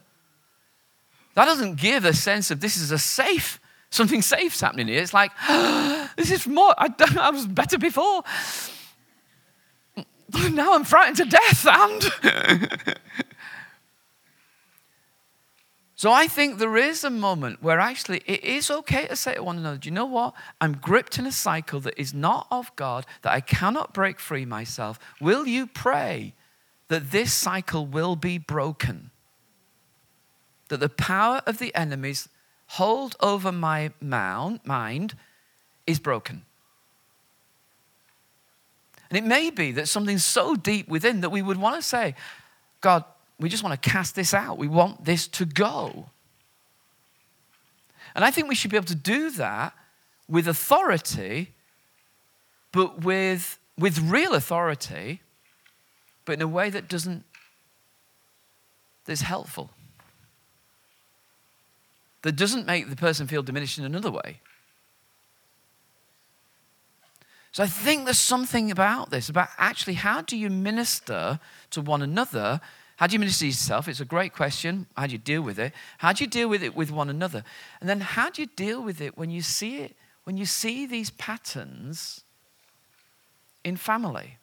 that 1.36 1.46
doesn't 1.46 1.76
give 1.76 2.04
a 2.04 2.14
sense 2.14 2.50
of 2.50 2.60
this 2.60 2.78
is 2.78 2.92
a 2.92 2.98
safe, 2.98 3.60
something 3.92 4.22
safe's 4.22 4.60
happening 4.60 4.88
here. 4.88 5.02
It's 5.02 5.14
like, 5.14 5.32
this 6.18 6.32
is 6.32 6.48
more, 6.48 6.74
I, 6.78 6.90
I 7.20 7.30
was 7.30 7.46
better 7.46 7.78
before. 7.78 8.24
Now 10.52 10.74
I'm 10.74 10.84
frightened 10.84 11.18
to 11.18 11.26
death, 11.26 11.66
and 11.66 12.04
So 15.98 16.12
I 16.12 16.28
think 16.28 16.60
there 16.60 16.78
is 16.78 17.04
a 17.04 17.10
moment 17.10 17.64
where 17.64 17.80
actually 17.80 18.22
it 18.28 18.44
is 18.44 18.70
okay 18.70 19.08
to 19.08 19.16
say 19.16 19.34
to 19.34 19.44
one 19.44 19.58
another, 19.58 19.78
do 19.78 19.90
you 19.90 19.96
know 19.96 20.06
what? 20.06 20.36
I'm 20.62 20.74
gripped 20.74 21.18
in 21.18 21.26
a 21.26 21.32
cycle 21.32 21.80
that 21.80 22.00
is 22.00 22.14
not 22.14 22.46
of 22.52 22.74
God, 22.76 23.08
that 23.24 23.34
I 23.34 23.42
cannot 23.42 23.96
break 23.96 24.20
free 24.20 24.46
myself. 24.46 25.00
Will 25.20 25.48
you 25.48 25.66
pray 25.66 26.36
that 26.90 27.10
this 27.10 27.34
cycle 27.34 27.88
will 27.88 28.16
be 28.16 28.38
broken? 28.38 29.10
That 30.70 30.82
the 30.82 30.88
power 30.88 31.42
of 31.48 31.58
the 31.58 31.74
enemy's 31.74 32.30
hold 32.68 33.16
over 33.20 33.52
my 33.52 33.92
mind 34.00 35.16
is 35.88 35.98
broken. 35.98 36.46
And 39.10 39.18
it 39.18 39.24
may 39.24 39.50
be 39.50 39.72
that 39.72 39.88
something 39.88 40.20
so 40.20 40.56
deep 40.56 40.88
within 40.88 41.22
that 41.22 41.32
we 41.32 41.42
would 41.42 41.58
want 41.58 41.76
to 41.76 41.82
say, 41.82 42.14
God, 42.82 43.04
we 43.40 43.50
just 43.50 43.64
want 43.64 43.82
to 43.82 43.90
cast 43.90 44.16
this 44.16 44.34
out. 44.34 44.58
We 44.58 44.68
want 44.68 45.06
this 45.06 45.28
to 45.28 45.46
go. 45.46 46.10
And 48.16 48.26
I 48.26 48.32
think 48.32 48.48
we 48.48 48.56
should 48.56 48.72
be 48.72 48.78
able 48.78 48.88
to 48.88 48.96
do 48.96 49.30
that 49.32 49.74
with 50.28 50.48
authority, 50.48 51.54
but 52.72 53.04
with, 53.04 53.60
with 53.78 54.00
real 54.00 54.34
authority, 54.34 55.22
but 56.26 56.34
in 56.34 56.42
a 56.42 56.48
way 56.48 56.70
that 56.70 56.88
doesn't, 56.88 57.24
that's 59.06 59.22
helpful. 59.22 59.70
That 62.24 62.36
doesn't 62.36 62.66
make 62.66 62.90
the 62.90 62.96
person 62.96 63.28
feel 63.28 63.44
diminished 63.44 63.78
in 63.78 63.86
another 63.86 64.12
way. 64.12 64.42
So 67.52 67.64
I 67.64 67.68
think 67.68 68.06
there's 68.06 68.20
something 68.20 68.70
about 68.72 69.10
this, 69.12 69.30
about 69.30 69.50
actually 69.58 69.94
how 69.94 70.22
do 70.22 70.36
you 70.36 70.50
minister 70.50 71.40
to 71.72 71.82
one 71.82 72.02
another 72.02 72.62
how 72.98 73.06
do 73.06 73.14
you 73.14 73.20
minister 73.20 73.42
to 73.42 73.48
yourself? 73.48 73.88
It's 73.88 74.00
a 74.00 74.06
great 74.06 74.34
question. 74.34 74.88
How 74.98 75.06
do 75.06 75.12
you 75.12 75.20
deal 75.20 75.44
with 75.44 75.60
it? 75.60 75.72
How 76.00 76.14
do 76.14 76.24
you 76.24 76.30
deal 76.30 76.50
with 76.50 76.64
it 76.64 76.76
with 76.76 76.92
one 76.92 77.10
another? 77.10 77.44
And 77.80 77.88
then 77.88 78.02
how 78.02 78.32
do 78.32 78.42
you 78.42 78.48
deal 78.56 78.82
with 78.82 79.00
it 79.02 79.16
when 79.16 79.30
you 79.30 79.44
see 79.44 79.78
it, 79.78 79.96
when 80.24 80.36
you 80.36 80.46
see 80.46 80.88
these 80.88 81.12
patterns 81.12 82.24
in 83.64 83.78
family? 83.78 84.38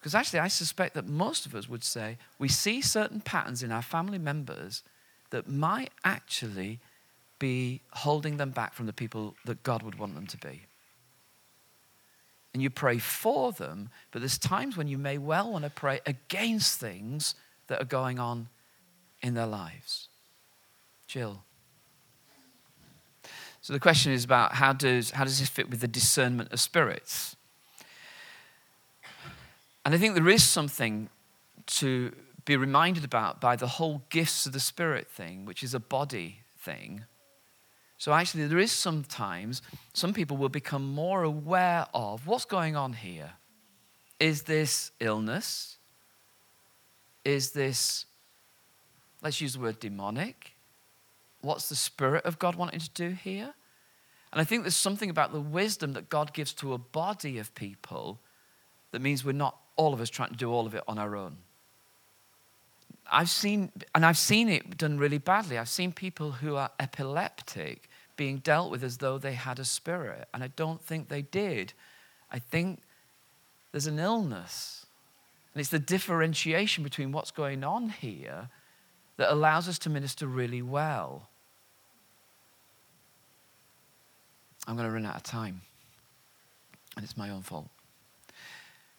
Because 0.00 0.16
actually, 0.16 0.40
I 0.40 0.48
suspect 0.48 0.94
that 0.94 1.06
most 1.06 1.46
of 1.46 1.54
us 1.54 1.68
would 1.68 1.84
say 1.84 2.18
we 2.40 2.48
see 2.48 2.80
certain 2.80 3.20
patterns 3.20 3.62
in 3.62 3.70
our 3.70 3.82
family 3.82 4.18
members 4.18 4.82
that 5.30 5.48
might 5.48 5.92
actually 6.04 6.80
be 7.38 7.82
holding 7.92 8.36
them 8.36 8.50
back 8.50 8.74
from 8.74 8.86
the 8.86 8.92
people 8.92 9.36
that 9.44 9.62
God 9.62 9.84
would 9.84 9.96
want 9.96 10.16
them 10.16 10.26
to 10.26 10.36
be 10.38 10.62
and 12.52 12.62
you 12.62 12.70
pray 12.70 12.98
for 12.98 13.52
them, 13.52 13.88
but 14.10 14.20
there's 14.20 14.38
times 14.38 14.76
when 14.76 14.88
you 14.88 14.98
may 14.98 15.18
well 15.18 15.52
want 15.52 15.64
to 15.64 15.70
pray 15.70 16.00
against 16.06 16.78
things 16.78 17.34
that 17.68 17.80
are 17.80 17.86
going 17.86 18.18
on 18.18 18.48
in 19.22 19.34
their 19.34 19.46
lives. 19.46 20.08
Jill. 21.06 21.42
So 23.62 23.72
the 23.72 23.80
question 23.80 24.12
is 24.12 24.24
about 24.24 24.54
how 24.54 24.72
does, 24.72 25.12
how 25.12 25.24
does 25.24 25.38
this 25.38 25.48
fit 25.48 25.70
with 25.70 25.80
the 25.80 25.88
discernment 25.88 26.52
of 26.52 26.60
spirits? 26.60 27.36
And 29.84 29.94
I 29.94 29.98
think 29.98 30.14
there 30.14 30.28
is 30.28 30.42
something 30.42 31.08
to 31.66 32.12
be 32.44 32.56
reminded 32.56 33.04
about 33.04 33.40
by 33.40 33.56
the 33.56 33.66
whole 33.66 34.02
gifts 34.10 34.46
of 34.46 34.52
the 34.52 34.60
Spirit 34.60 35.08
thing, 35.08 35.44
which 35.44 35.62
is 35.62 35.74
a 35.74 35.80
body 35.80 36.40
thing. 36.58 37.04
So 38.02 38.12
actually, 38.12 38.48
there 38.48 38.58
is 38.58 38.72
sometimes 38.72 39.62
some 39.92 40.12
people 40.12 40.36
will 40.36 40.48
become 40.48 40.92
more 40.92 41.22
aware 41.22 41.86
of 41.94 42.26
what's 42.26 42.44
going 42.44 42.74
on 42.74 42.94
here. 42.94 43.30
Is 44.18 44.42
this 44.42 44.90
illness? 44.98 45.76
Is 47.24 47.52
this, 47.52 48.06
let's 49.22 49.40
use 49.40 49.52
the 49.52 49.60
word 49.60 49.78
demonic? 49.78 50.56
What's 51.42 51.68
the 51.68 51.76
Spirit 51.76 52.24
of 52.24 52.40
God 52.40 52.56
wanting 52.56 52.80
to 52.80 52.90
do 52.90 53.10
here? 53.10 53.54
And 54.32 54.40
I 54.40 54.42
think 54.42 54.64
there's 54.64 54.74
something 54.74 55.08
about 55.08 55.32
the 55.32 55.40
wisdom 55.40 55.92
that 55.92 56.08
God 56.08 56.32
gives 56.32 56.52
to 56.54 56.72
a 56.72 56.78
body 56.78 57.38
of 57.38 57.54
people 57.54 58.18
that 58.90 59.00
means 59.00 59.24
we're 59.24 59.30
not 59.30 59.56
all 59.76 59.94
of 59.94 60.00
us 60.00 60.10
trying 60.10 60.30
to 60.30 60.36
do 60.36 60.50
all 60.50 60.66
of 60.66 60.74
it 60.74 60.82
on 60.88 60.98
our 60.98 61.14
own. 61.14 61.36
I've 63.12 63.30
seen, 63.30 63.70
and 63.94 64.04
I've 64.04 64.18
seen 64.18 64.48
it 64.48 64.76
done 64.76 64.98
really 64.98 65.18
badly. 65.18 65.56
I've 65.56 65.68
seen 65.68 65.92
people 65.92 66.32
who 66.32 66.56
are 66.56 66.72
epileptic 66.80 67.88
being 68.22 68.38
dealt 68.38 68.70
with 68.70 68.84
as 68.84 68.98
though 68.98 69.18
they 69.18 69.32
had 69.32 69.58
a 69.58 69.64
spirit, 69.64 70.28
and 70.32 70.44
I 70.44 70.46
don't 70.54 70.80
think 70.80 71.08
they 71.08 71.22
did. 71.22 71.72
I 72.30 72.38
think 72.38 72.80
there's 73.72 73.88
an 73.88 73.98
illness. 73.98 74.86
And 75.52 75.60
it's 75.60 75.70
the 75.70 75.80
differentiation 75.80 76.84
between 76.84 77.10
what's 77.10 77.32
going 77.32 77.64
on 77.64 77.88
here 77.88 78.48
that 79.16 79.32
allows 79.32 79.68
us 79.68 79.76
to 79.80 79.90
minister 79.90 80.28
really 80.28 80.62
well. 80.62 81.30
I'm 84.68 84.76
going 84.76 84.86
to 84.86 84.94
run 84.94 85.04
out 85.04 85.16
of 85.16 85.24
time, 85.24 85.62
and 86.94 87.04
it's 87.04 87.16
my 87.16 87.28
own 87.28 87.42
fault. 87.42 87.70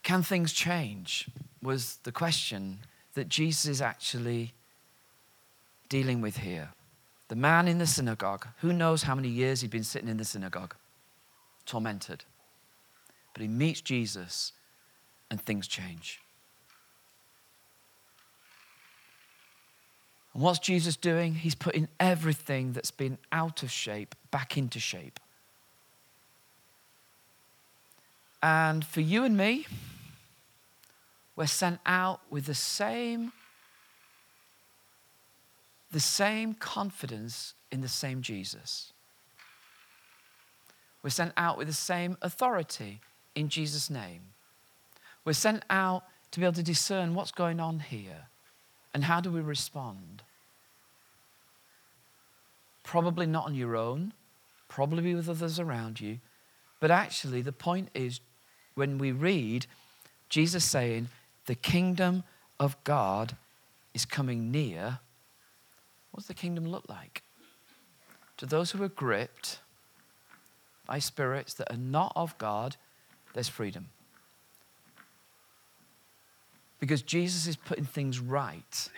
Can 0.04 0.22
things 0.22 0.52
change? 0.52 1.30
Was 1.62 2.00
the 2.04 2.12
question 2.12 2.80
that 3.14 3.30
Jesus 3.30 3.68
is 3.68 3.82
actually 3.82 4.52
dealing 5.88 6.20
with 6.20 6.40
here. 6.40 6.72
The 7.34 7.40
man 7.40 7.68
in 7.68 7.80
the 7.80 7.88
synagogue, 7.88 8.46
who 8.60 8.72
knows 8.72 9.02
how 9.02 9.16
many 9.16 9.28
years 9.28 9.62
he'd 9.62 9.72
been 9.72 9.84
sitting 9.84 10.08
in 10.08 10.18
the 10.18 10.24
synagogue, 10.24 10.76
tormented. 11.66 12.26
But 13.34 13.42
he 13.42 13.48
meets 13.48 13.82
Jesus 13.82 14.52
and 15.32 15.42
things 15.42 15.68
change. 15.68 16.22
And 20.36 20.44
what's 20.44 20.60
Jesus 20.60 20.96
doing? 20.96 21.34
He's 21.34 21.56
putting 21.56 21.88
everything 22.00 22.74
that's 22.74 22.92
been 22.92 23.18
out 23.32 23.64
of 23.64 23.72
shape 23.72 24.14
back 24.30 24.56
into 24.56 24.80
shape. 24.80 25.20
And 28.44 28.86
for 28.86 29.02
you 29.02 29.24
and 29.24 29.36
me, 29.36 29.66
we're 31.36 31.48
sent 31.48 31.80
out 31.88 32.22
with 32.30 32.46
the 32.46 32.54
same 32.54 33.32
the 35.94 36.00
same 36.00 36.56
confidence 36.56 37.54
in 37.72 37.82
the 37.82 37.88
same 37.88 38.22
Jesus. 38.22 38.92
We're 41.04 41.12
sent 41.12 41.34
out 41.38 41.58
with 41.58 41.68
the 41.68 41.74
same 41.74 42.18
authority 42.22 43.00
in 43.36 43.48
Jesus' 43.48 43.90
name. 43.90 44.22
We're 45.24 45.34
sent 45.34 45.64
out 45.70 46.04
to 46.32 46.40
be 46.40 46.46
able 46.46 46.56
to 46.56 46.64
discern 46.64 47.14
what's 47.14 47.32
going 47.32 47.60
on 47.60 47.80
here 47.80 48.26
and 48.94 49.04
how 49.04 49.22
do 49.22 49.32
we 49.32 49.40
respond. 49.40 50.24
Probably 52.84 53.28
not 53.28 53.46
on 53.46 53.54
your 53.54 53.76
own, 53.76 54.14
probably 54.68 55.14
with 55.14 55.30
others 55.30 55.60
around 55.60 56.02
you, 56.02 56.20
but 56.80 56.90
actually, 56.90 57.42
the 57.42 57.54
point 57.54 57.90
is 57.94 58.20
when 58.74 58.98
we 58.98 59.12
read 59.12 59.68
Jesus 60.28 60.66
saying, 60.66 61.10
the 61.46 61.56
kingdom 61.56 62.24
of 62.60 62.84
God 62.84 63.38
is 63.94 64.06
coming 64.06 64.52
near, 64.52 65.00
what 66.14 66.20
does 66.20 66.28
the 66.28 66.36
kingdom 66.36 66.68
look 66.68 66.88
like? 66.88 67.24
To 68.38 68.46
those 68.46 68.70
who 68.70 68.84
are 68.84 68.88
gripped 68.88 69.62
by 70.86 71.00
spirits 71.00 71.56
that 71.56 71.72
are 71.74 71.78
not 71.78 72.14
of 72.16 72.38
God, 72.38 72.76
there's 73.34 73.50
freedom. 73.50 73.88
Because 76.80 77.02
Jesus 77.02 77.48
is 77.48 77.56
putting 77.56 77.86
things 77.86 78.20
right, 78.20 78.90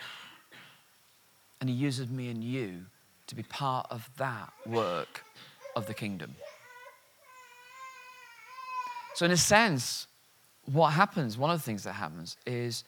and 1.58 1.70
He 1.70 1.74
uses 1.74 2.10
me 2.10 2.28
and 2.28 2.44
you 2.44 2.84
to 3.28 3.34
be 3.34 3.42
part 3.44 3.86
of 3.88 4.10
that 4.18 4.52
work 4.66 5.24
of 5.74 5.86
the 5.86 5.94
kingdom. 5.94 6.36
So, 9.14 9.24
in 9.24 9.32
a 9.32 9.38
sense, 9.38 10.06
what 10.66 10.90
happens, 10.90 11.38
one 11.38 11.50
of 11.50 11.58
the 11.58 11.64
things 11.64 11.84
that 11.84 11.94
happens 11.94 12.36
is 12.44 12.84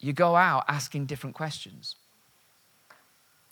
you 0.00 0.12
go 0.12 0.36
out 0.36 0.66
asking 0.68 1.06
different 1.06 1.34
questions. 1.34 1.96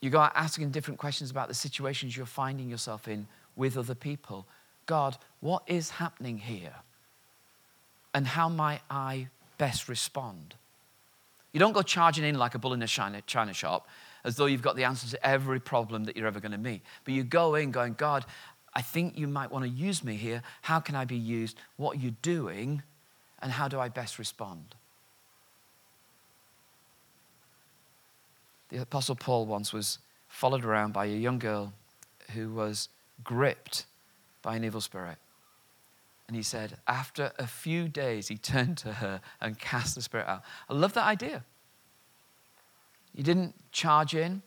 You 0.05 0.11
go 0.11 0.21
out 0.21 0.33
asking 0.35 0.71
different 0.71 1.01
questions 1.01 1.31
about 1.31 1.49
the 1.49 1.55
situations 1.55 2.15
you're 2.15 2.27
finding 2.27 2.69
yourself 2.69 3.09
in 3.09 3.27
with 3.57 3.79
other 3.79 3.95
people. 3.95 4.47
God, 4.85 5.17
what 5.41 5.63
is 5.67 5.89
happening 5.89 6.37
here? 6.37 6.75
And 8.13 8.27
how 8.27 8.51
might 8.51 8.83
I 8.91 9.29
best 9.57 9.89
respond? 9.89 10.57
You 11.55 11.61
don't 11.61 11.73
go 11.73 11.81
charging 11.81 12.23
in 12.23 12.37
like 12.37 12.55
a 12.55 12.59
bull 12.59 12.75
in 12.75 12.83
a 12.83 12.87
china, 12.87 13.23
china 13.23 13.55
shop 13.55 13.89
as 14.25 14.37
though 14.37 14.45
you've 14.45 14.61
got 14.61 14.77
the 14.77 14.85
answer 14.85 15.09
to 15.09 15.27
every 15.27 15.59
problem 15.59 16.05
that 16.05 16.19
you're 16.19 16.27
ever 16.27 16.41
going 16.41 16.53
to 16.53 16.59
meet. 16.59 16.83
But 17.05 17.15
you 17.15 17.25
go 17.25 17.55
in 17.55 17.71
going, 17.71 17.95
God, 17.95 18.27
I 18.75 18.83
think 18.83 19.17
you 19.17 19.27
might 19.27 19.51
want 19.51 19.65
to 19.65 19.71
use 19.71 20.05
me 20.05 20.17
here. 20.17 20.43
How 20.61 20.81
can 20.81 20.97
I 20.97 21.07
be 21.07 21.17
used? 21.17 21.57
What 21.77 21.97
are 21.97 22.01
you 22.01 22.11
doing? 22.21 22.83
And 23.41 23.53
how 23.53 23.69
do 23.69 23.81
I 23.81 23.89
best 23.89 24.19
respond? 24.19 24.75
The 28.71 28.83
Apostle 28.83 29.17
Paul 29.17 29.47
once 29.47 29.73
was 29.73 29.99
followed 30.29 30.65
around 30.65 30.93
by 30.93 31.07
a 31.07 31.17
young 31.17 31.39
girl 31.39 31.73
who 32.33 32.53
was 32.53 32.89
gripped 33.23 33.87
by 34.43 34.57
an 34.57 34.65
evil 34.65 34.81
spirit. 34.81 35.17
And 36.27 36.37
he 36.37 36.43
said, 36.43 36.79
after 36.89 37.33
a 37.39 37.47
few 37.47 37.89
days, 37.89 38.29
he 38.29 38.37
turned 38.53 38.79
to 38.79 38.95
her 38.95 39.21
and 39.41 39.59
cast 39.59 39.95
the 39.95 40.03
spirit 40.03 40.27
out. 40.27 40.43
I 40.69 40.75
love 40.75 40.95
that 40.95 41.07
idea. 41.07 41.45
He 43.15 43.23
didn't 43.23 43.55
charge 43.71 44.15
in, 44.15 44.43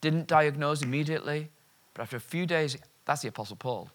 didn't 0.00 0.26
diagnose 0.26 0.82
immediately, 0.82 1.50
but 1.92 2.02
after 2.02 2.16
a 2.16 2.20
few 2.20 2.46
days, 2.46 2.76
that's 3.04 3.22
the 3.22 3.28
Apostle 3.28 3.56
Paul. 3.56 3.90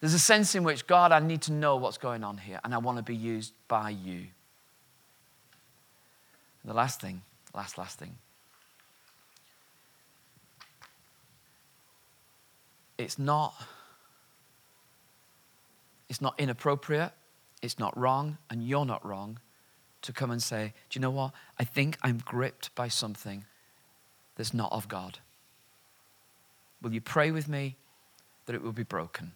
There's 0.00 0.12
a 0.12 0.18
sense 0.18 0.54
in 0.54 0.62
which, 0.62 0.86
God, 0.86 1.10
I 1.10 1.20
need 1.20 1.40
to 1.42 1.52
know 1.52 1.76
what's 1.76 1.96
going 1.96 2.22
on 2.22 2.36
here, 2.36 2.60
and 2.64 2.74
I 2.74 2.78
want 2.78 2.98
to 2.98 3.02
be 3.02 3.16
used 3.16 3.54
by 3.66 3.90
you. 3.90 4.26
The 6.66 6.74
last 6.74 7.00
thing, 7.00 7.22
last, 7.54 7.78
last 7.78 7.98
thing. 7.98 8.16
It's 12.98 13.18
not, 13.18 13.54
it's 16.08 16.20
not 16.20 16.34
inappropriate, 16.38 17.12
it's 17.62 17.78
not 17.78 17.96
wrong, 17.96 18.38
and 18.50 18.66
you're 18.66 18.84
not 18.84 19.06
wrong 19.06 19.38
to 20.02 20.12
come 20.12 20.30
and 20.32 20.42
say, 20.42 20.72
Do 20.90 20.98
you 20.98 21.00
know 21.00 21.10
what? 21.10 21.32
I 21.58 21.64
think 21.64 21.98
I'm 22.02 22.18
gripped 22.18 22.74
by 22.74 22.88
something 22.88 23.44
that's 24.34 24.52
not 24.52 24.72
of 24.72 24.88
God. 24.88 25.18
Will 26.82 26.92
you 26.92 27.00
pray 27.00 27.30
with 27.30 27.48
me 27.48 27.76
that 28.46 28.54
it 28.54 28.62
will 28.62 28.72
be 28.72 28.82
broken? 28.82 29.32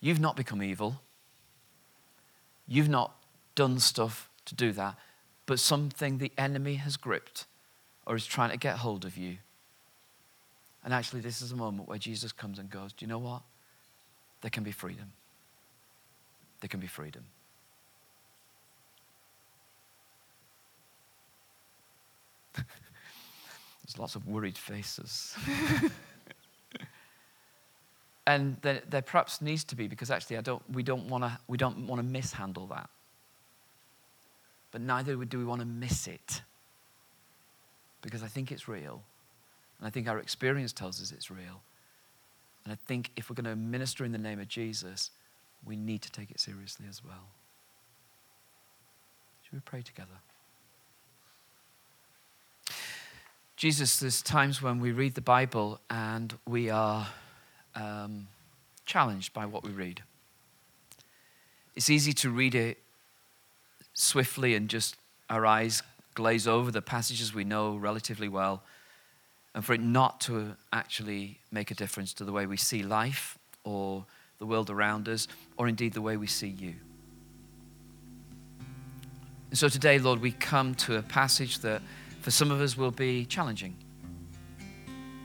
You've 0.00 0.20
not 0.20 0.36
become 0.36 0.62
evil. 0.62 1.00
You've 2.66 2.88
not 2.88 3.17
done 3.58 3.80
stuff 3.80 4.30
to 4.44 4.54
do 4.54 4.70
that, 4.70 4.94
but 5.44 5.58
something 5.58 6.18
the 6.18 6.30
enemy 6.38 6.76
has 6.76 6.96
gripped 6.96 7.44
or 8.06 8.14
is 8.14 8.24
trying 8.24 8.50
to 8.50 8.56
get 8.56 8.76
hold 8.76 9.04
of 9.04 9.16
you. 9.16 9.38
And 10.84 10.94
actually, 10.94 11.22
this 11.22 11.42
is 11.42 11.50
a 11.50 11.56
moment 11.56 11.88
where 11.88 11.98
Jesus 11.98 12.30
comes 12.30 12.60
and 12.60 12.70
goes, 12.70 12.92
Do 12.92 13.04
you 13.04 13.08
know 13.08 13.18
what? 13.18 13.42
There 14.42 14.50
can 14.50 14.62
be 14.62 14.70
freedom. 14.70 15.10
There 16.60 16.68
can 16.68 16.78
be 16.78 16.86
freedom. 16.86 17.24
There's 22.54 23.98
lots 23.98 24.14
of 24.14 24.28
worried 24.28 24.56
faces. 24.56 25.36
and 28.24 28.56
there, 28.62 28.82
there, 28.88 29.02
perhaps 29.02 29.42
needs 29.42 29.64
to 29.64 29.74
be 29.74 29.88
because 29.88 30.12
actually 30.12 30.36
I 30.36 30.42
don't, 30.42 30.62
we 30.70 30.84
don't 30.84 31.08
want 31.08 31.24
to 31.24 31.36
we 31.48 31.58
don't 31.58 31.88
want 31.88 31.98
to 31.98 32.06
mishandle 32.06 32.68
that. 32.68 32.88
But 34.70 34.80
neither 34.80 35.16
do 35.24 35.38
we 35.38 35.44
want 35.44 35.60
to 35.60 35.66
miss 35.66 36.06
it 36.06 36.42
because 38.02 38.22
I 38.22 38.26
think 38.26 38.52
it's 38.52 38.68
real. 38.68 39.02
And 39.78 39.86
I 39.86 39.90
think 39.90 40.08
our 40.08 40.18
experience 40.18 40.72
tells 40.72 41.00
us 41.00 41.12
it's 41.12 41.30
real. 41.30 41.62
And 42.64 42.72
I 42.72 42.76
think 42.86 43.10
if 43.16 43.30
we're 43.30 43.34
going 43.34 43.44
to 43.44 43.56
minister 43.56 44.04
in 44.04 44.12
the 44.12 44.18
name 44.18 44.40
of 44.40 44.48
Jesus, 44.48 45.10
we 45.64 45.76
need 45.76 46.02
to 46.02 46.12
take 46.12 46.30
it 46.30 46.40
seriously 46.40 46.86
as 46.88 47.02
well. 47.04 47.28
Should 49.44 49.54
we 49.54 49.60
pray 49.60 49.82
together? 49.82 50.08
Jesus, 53.56 53.98
there's 53.98 54.22
times 54.22 54.62
when 54.62 54.80
we 54.80 54.92
read 54.92 55.14
the 55.14 55.20
Bible 55.20 55.80
and 55.90 56.34
we 56.46 56.70
are 56.70 57.08
um, 57.74 58.28
challenged 58.84 59.32
by 59.32 59.46
what 59.46 59.64
we 59.64 59.70
read. 59.70 60.02
It's 61.74 61.90
easy 61.90 62.12
to 62.12 62.30
read 62.30 62.54
it 62.54 62.78
swiftly 63.98 64.54
and 64.54 64.68
just 64.68 64.96
our 65.28 65.44
eyes 65.44 65.82
glaze 66.14 66.46
over 66.46 66.70
the 66.70 66.80
passages 66.80 67.34
we 67.34 67.44
know 67.44 67.76
relatively 67.76 68.28
well, 68.28 68.62
and 69.54 69.64
for 69.64 69.74
it 69.74 69.80
not 69.80 70.20
to 70.20 70.56
actually 70.72 71.38
make 71.50 71.70
a 71.70 71.74
difference 71.74 72.12
to 72.14 72.24
the 72.24 72.32
way 72.32 72.46
we 72.46 72.56
see 72.56 72.82
life 72.82 73.38
or 73.64 74.04
the 74.38 74.46
world 74.46 74.70
around 74.70 75.08
us, 75.08 75.26
or 75.56 75.66
indeed 75.68 75.92
the 75.92 76.00
way 76.00 76.16
we 76.16 76.26
see 76.26 76.48
you. 76.48 76.74
And 79.50 79.58
so 79.58 79.68
today, 79.68 79.98
Lord, 79.98 80.20
we 80.20 80.30
come 80.30 80.74
to 80.76 80.96
a 80.96 81.02
passage 81.02 81.58
that 81.60 81.82
For 82.20 82.30
some 82.30 82.50
of 82.50 82.60
us 82.60 82.76
will 82.76 82.90
be 82.90 83.24
challenging 83.24 83.76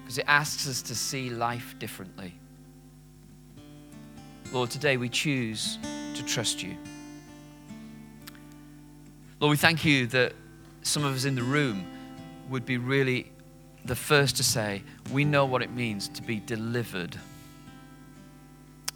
because 0.01 0.17
it 0.17 0.25
asks 0.27 0.67
us 0.67 0.81
to 0.83 0.95
see 0.95 1.29
life 1.29 1.75
differently. 1.79 2.33
Lord, 4.51 4.69
today 4.69 4.97
we 4.97 5.09
choose 5.09 5.79
to 6.13 6.23
trust 6.23 6.61
you. 6.61 6.77
Lord, 9.43 9.51
we 9.51 9.57
thank 9.57 9.83
you 9.83 10.07
that 10.07 10.31
some 10.83 11.03
of 11.03 11.13
us 11.13 11.25
in 11.25 11.35
the 11.35 11.43
room 11.43 11.85
would 12.47 12.65
be 12.65 12.77
really 12.77 13.29
the 13.83 13.93
first 13.93 14.37
to 14.37 14.43
say, 14.43 14.81
we 15.11 15.25
know 15.25 15.43
what 15.43 15.61
it 15.61 15.69
means 15.69 16.07
to 16.07 16.21
be 16.21 16.39
delivered, 16.39 17.19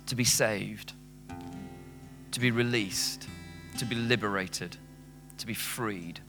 to 0.05 0.15
be 0.15 0.23
saved, 0.23 0.93
to 2.31 2.39
be 2.39 2.49
released, 2.51 3.27
to 3.77 3.83
be 3.83 3.95
liberated, 3.95 4.77
to 5.37 5.45
be 5.45 5.53
freed. 5.53 6.21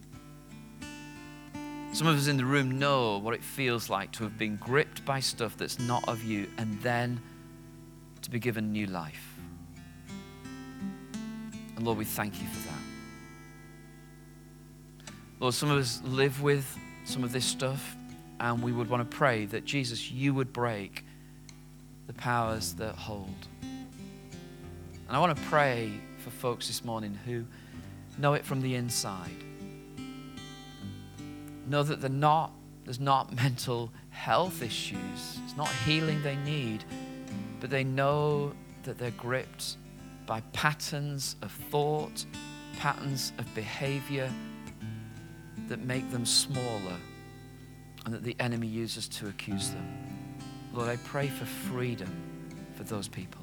Some 1.93 2.09
of 2.09 2.19
us 2.19 2.27
in 2.27 2.39
the 2.39 2.45
room 2.45 2.77
know 2.77 3.19
what 3.19 3.35
it 3.35 3.45
feels 3.45 3.89
like 3.89 4.11
to 4.15 4.25
have 4.25 4.37
been 4.37 4.57
gripped 4.57 5.05
by 5.05 5.21
stuff 5.21 5.57
that's 5.57 5.79
not 5.79 6.09
of 6.09 6.25
you 6.25 6.49
and 6.59 6.83
then 6.83 7.21
to 8.23 8.31
be 8.33 8.41
given 8.41 8.73
new 8.73 8.87
life. 8.89 9.39
And 11.77 11.87
Lord, 11.87 11.99
we 11.99 12.05
thank 12.05 12.43
you 12.43 12.49
for 12.49 12.69
that. 12.69 12.78
Lord, 15.41 15.55
some 15.55 15.71
of 15.71 15.79
us 15.79 16.03
live 16.05 16.43
with 16.43 16.77
some 17.05 17.23
of 17.23 17.31
this 17.31 17.45
stuff, 17.45 17.97
and 18.41 18.61
we 18.61 18.73
would 18.73 18.91
want 18.91 19.09
to 19.09 19.17
pray 19.17 19.47
that 19.47 19.65
Jesus, 19.65 20.11
you 20.11 20.35
would 20.35 20.53
break 20.53 21.05
the 22.09 22.13
powers 22.13 22.73
that 22.75 22.97
hold. 22.97 23.47
And 23.63 25.17
I 25.17 25.21
want 25.21 25.37
to 25.37 25.43
pray 25.45 25.93
for 26.19 26.31
folks 26.31 26.67
this 26.67 26.85
morning 26.85 27.17
who 27.25 27.45
know 28.19 28.35
it 28.35 28.45
from 28.45 28.61
the 28.61 28.75
inside. 28.75 29.45
Know 31.69 31.85
that 31.85 32.01
they're 32.01 32.11
not, 32.11 32.51
there's 32.85 32.99
not 32.99 33.33
mental 33.37 33.93
health 34.11 34.61
issues, 34.61 35.39
it's 35.45 35.57
not 35.57 35.69
healing 35.87 36.21
they 36.25 36.37
need, 36.37 36.83
but 37.61 37.71
they 37.71 37.85
know 37.85 38.53
that 38.83 38.99
they're 38.99 39.13
gripped 39.13 39.77
by 40.27 40.41
patterns 40.53 41.37
of 41.43 41.53
thought, 41.71 42.25
patterns 42.77 43.33
of 43.39 43.55
behavior 43.55 44.33
that 45.69 45.81
make 45.81 46.11
them 46.11 46.27
smaller 46.27 46.97
and 48.05 48.15
that 48.15 48.25
the 48.25 48.37
enemy 48.41 48.67
uses 48.67 49.07
to 49.09 49.29
accuse 49.29 49.71
them. 49.71 49.87
Lord, 50.73 50.89
I 50.89 50.97
pray 50.97 51.29
for 51.29 51.45
freedom 51.45 52.11
for 52.75 52.83
those 52.85 53.09
people. 53.09 53.43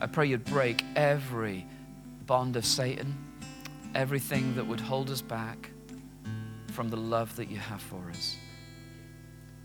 I 0.00 0.06
pray 0.06 0.26
you'd 0.26 0.44
break 0.44 0.84
every 0.96 1.66
bond 2.26 2.56
of 2.56 2.66
Satan, 2.66 3.16
everything 3.94 4.56
that 4.56 4.66
would 4.66 4.80
hold 4.80 5.08
us 5.10 5.22
back 5.22 5.70
from 6.72 6.90
the 6.90 6.96
love 6.96 7.36
that 7.36 7.48
you 7.48 7.58
have 7.58 7.80
for 7.80 8.10
us. 8.10 8.36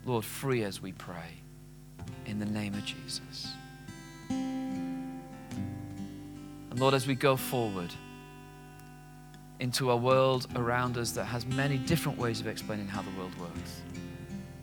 Lord, 0.06 0.24
free 0.24 0.64
as 0.64 0.82
we 0.82 0.94
pray 0.94 1.42
in 2.26 2.40
the 2.40 2.46
name 2.46 2.76
of 2.76 2.86
Jesus. 2.86 3.52
And 4.30 5.20
Lord, 6.80 6.94
as 6.94 7.08
we 7.08 7.16
go 7.16 7.36
forward, 7.36 7.94
into 9.60 9.92
a 9.92 9.96
world 9.96 10.48
around 10.56 10.98
us 10.98 11.12
that 11.12 11.26
has 11.26 11.46
many 11.46 11.78
different 11.78 12.18
ways 12.18 12.40
of 12.40 12.48
explaining 12.48 12.88
how 12.88 13.02
the 13.02 13.12
world 13.18 13.38
works. 13.40 13.82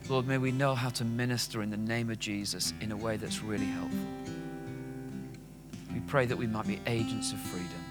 Lord, 0.08 0.26
may 0.26 0.38
we 0.38 0.52
know 0.52 0.74
how 0.74 0.90
to 0.90 1.04
minister 1.04 1.62
in 1.62 1.70
the 1.70 1.76
name 1.76 2.10
of 2.10 2.18
Jesus 2.18 2.72
in 2.80 2.92
a 2.92 2.96
way 2.96 3.16
that's 3.16 3.42
really 3.42 3.66
helpful. 3.66 3.98
We 5.92 6.00
pray 6.00 6.26
that 6.26 6.36
we 6.36 6.46
might 6.46 6.66
be 6.66 6.80
agents 6.86 7.32
of 7.32 7.38
freedom 7.40 7.85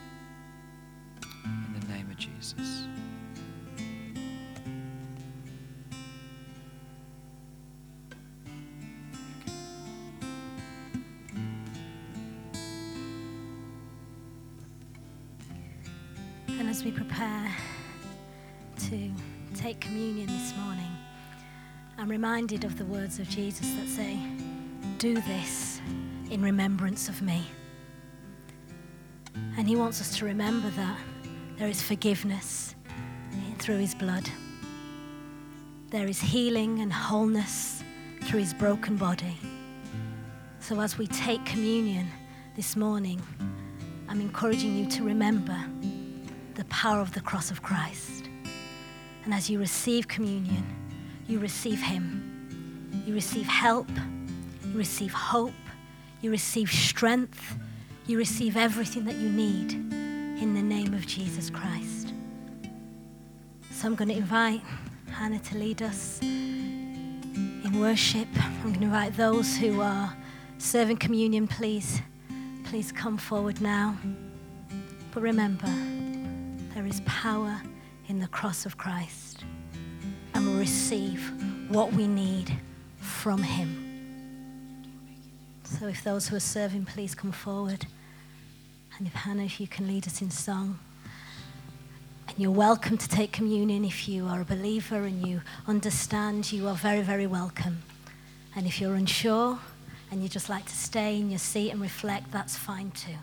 reminded 22.45 22.63
of 22.63 22.77
the 22.77 22.85
words 22.85 23.17
of 23.17 23.27
Jesus 23.27 23.71
that 23.71 23.87
say, 23.87 24.19
Do 24.99 25.15
this 25.15 25.81
in 26.29 26.43
remembrance 26.43 27.09
of 27.09 27.23
me. 27.23 27.43
And 29.57 29.67
he 29.67 29.75
wants 29.75 29.99
us 29.99 30.15
to 30.19 30.25
remember 30.25 30.69
that 30.69 30.99
there 31.57 31.67
is 31.67 31.81
forgiveness 31.81 32.75
through 33.57 33.79
his 33.79 33.95
blood, 33.95 34.29
there 35.89 36.05
is 36.05 36.21
healing 36.21 36.81
and 36.81 36.93
wholeness 36.93 37.83
through 38.25 38.41
his 38.41 38.53
broken 38.53 38.95
body. 38.95 39.39
So 40.59 40.79
as 40.81 40.99
we 40.99 41.07
take 41.07 41.43
communion 41.45 42.07
this 42.55 42.75
morning, 42.75 43.19
I'm 44.07 44.21
encouraging 44.21 44.77
you 44.77 44.85
to 44.91 45.03
remember 45.03 45.59
the 46.53 46.65
power 46.65 46.99
of 46.99 47.11
the 47.11 47.21
cross 47.21 47.49
of 47.49 47.63
Christ. 47.63 48.29
And 49.23 49.33
as 49.33 49.49
you 49.49 49.57
receive 49.57 50.07
communion, 50.07 50.63
you 51.27 51.39
receive 51.39 51.81
Him. 51.81 52.34
You 53.05 53.13
receive 53.13 53.45
help, 53.45 53.87
you 54.65 54.77
receive 54.77 55.13
hope, 55.13 55.53
you 56.21 56.31
receive 56.31 56.71
strength, 56.71 57.55
you 58.07 58.17
receive 58.17 58.57
everything 58.57 59.05
that 59.05 59.15
you 59.15 59.29
need 59.29 59.73
in 59.73 60.55
the 60.55 60.61
name 60.61 60.93
of 60.95 61.05
Jesus 61.05 61.51
Christ. 61.51 62.13
So 63.69 63.87
I'm 63.87 63.93
going 63.93 64.09
to 64.09 64.15
invite 64.15 64.61
Hannah 65.11 65.37
to 65.37 65.57
lead 65.57 65.83
us 65.83 66.19
in 66.21 67.79
worship. 67.79 68.27
I'm 68.39 68.61
going 68.63 68.79
to 68.79 68.85
invite 68.85 69.15
those 69.15 69.55
who 69.55 69.81
are 69.81 70.15
serving 70.57 70.97
communion, 70.97 71.47
please, 71.47 72.01
please 72.63 72.91
come 72.91 73.17
forward 73.17 73.61
now. 73.61 73.95
But 75.13 75.21
remember, 75.21 75.71
there 76.73 76.87
is 76.87 77.01
power 77.05 77.61
in 78.07 78.17
the 78.17 78.27
cross 78.27 78.65
of 78.65 78.77
Christ, 78.77 79.43
and 80.33 80.45
we'll 80.45 80.57
receive 80.57 81.31
what 81.69 81.93
we 81.93 82.07
need 82.07 82.51
from 83.05 83.43
Him. 83.43 83.81
So, 85.63 85.87
if 85.87 86.03
those 86.03 86.27
who 86.27 86.35
are 86.35 86.41
serving, 86.41 86.85
please 86.85 87.15
come 87.15 87.31
forward. 87.31 87.85
And 88.97 89.07
if 89.07 89.13
Hannah, 89.13 89.43
if 89.43 89.59
you 89.59 89.67
can 89.67 89.87
lead 89.87 90.07
us 90.07 90.21
in 90.21 90.31
song. 90.31 90.79
And 92.27 92.39
you're 92.39 92.51
welcome 92.51 92.97
to 92.97 93.07
take 93.07 93.31
communion 93.31 93.85
if 93.85 94.07
you 94.07 94.25
are 94.25 94.41
a 94.41 94.45
believer 94.45 95.03
and 95.03 95.25
you 95.25 95.41
understand, 95.67 96.51
you 96.51 96.67
are 96.67 96.75
very, 96.75 97.01
very 97.01 97.27
welcome. 97.27 97.83
And 98.55 98.65
if 98.65 98.79
you're 98.79 98.95
unsure 98.95 99.59
and 100.11 100.23
you 100.23 100.29
just 100.29 100.49
like 100.49 100.65
to 100.65 100.75
stay 100.75 101.19
in 101.19 101.29
your 101.29 101.39
seat 101.39 101.71
and 101.71 101.81
reflect, 101.81 102.31
that's 102.31 102.57
fine 102.57 102.91
too. 102.91 103.17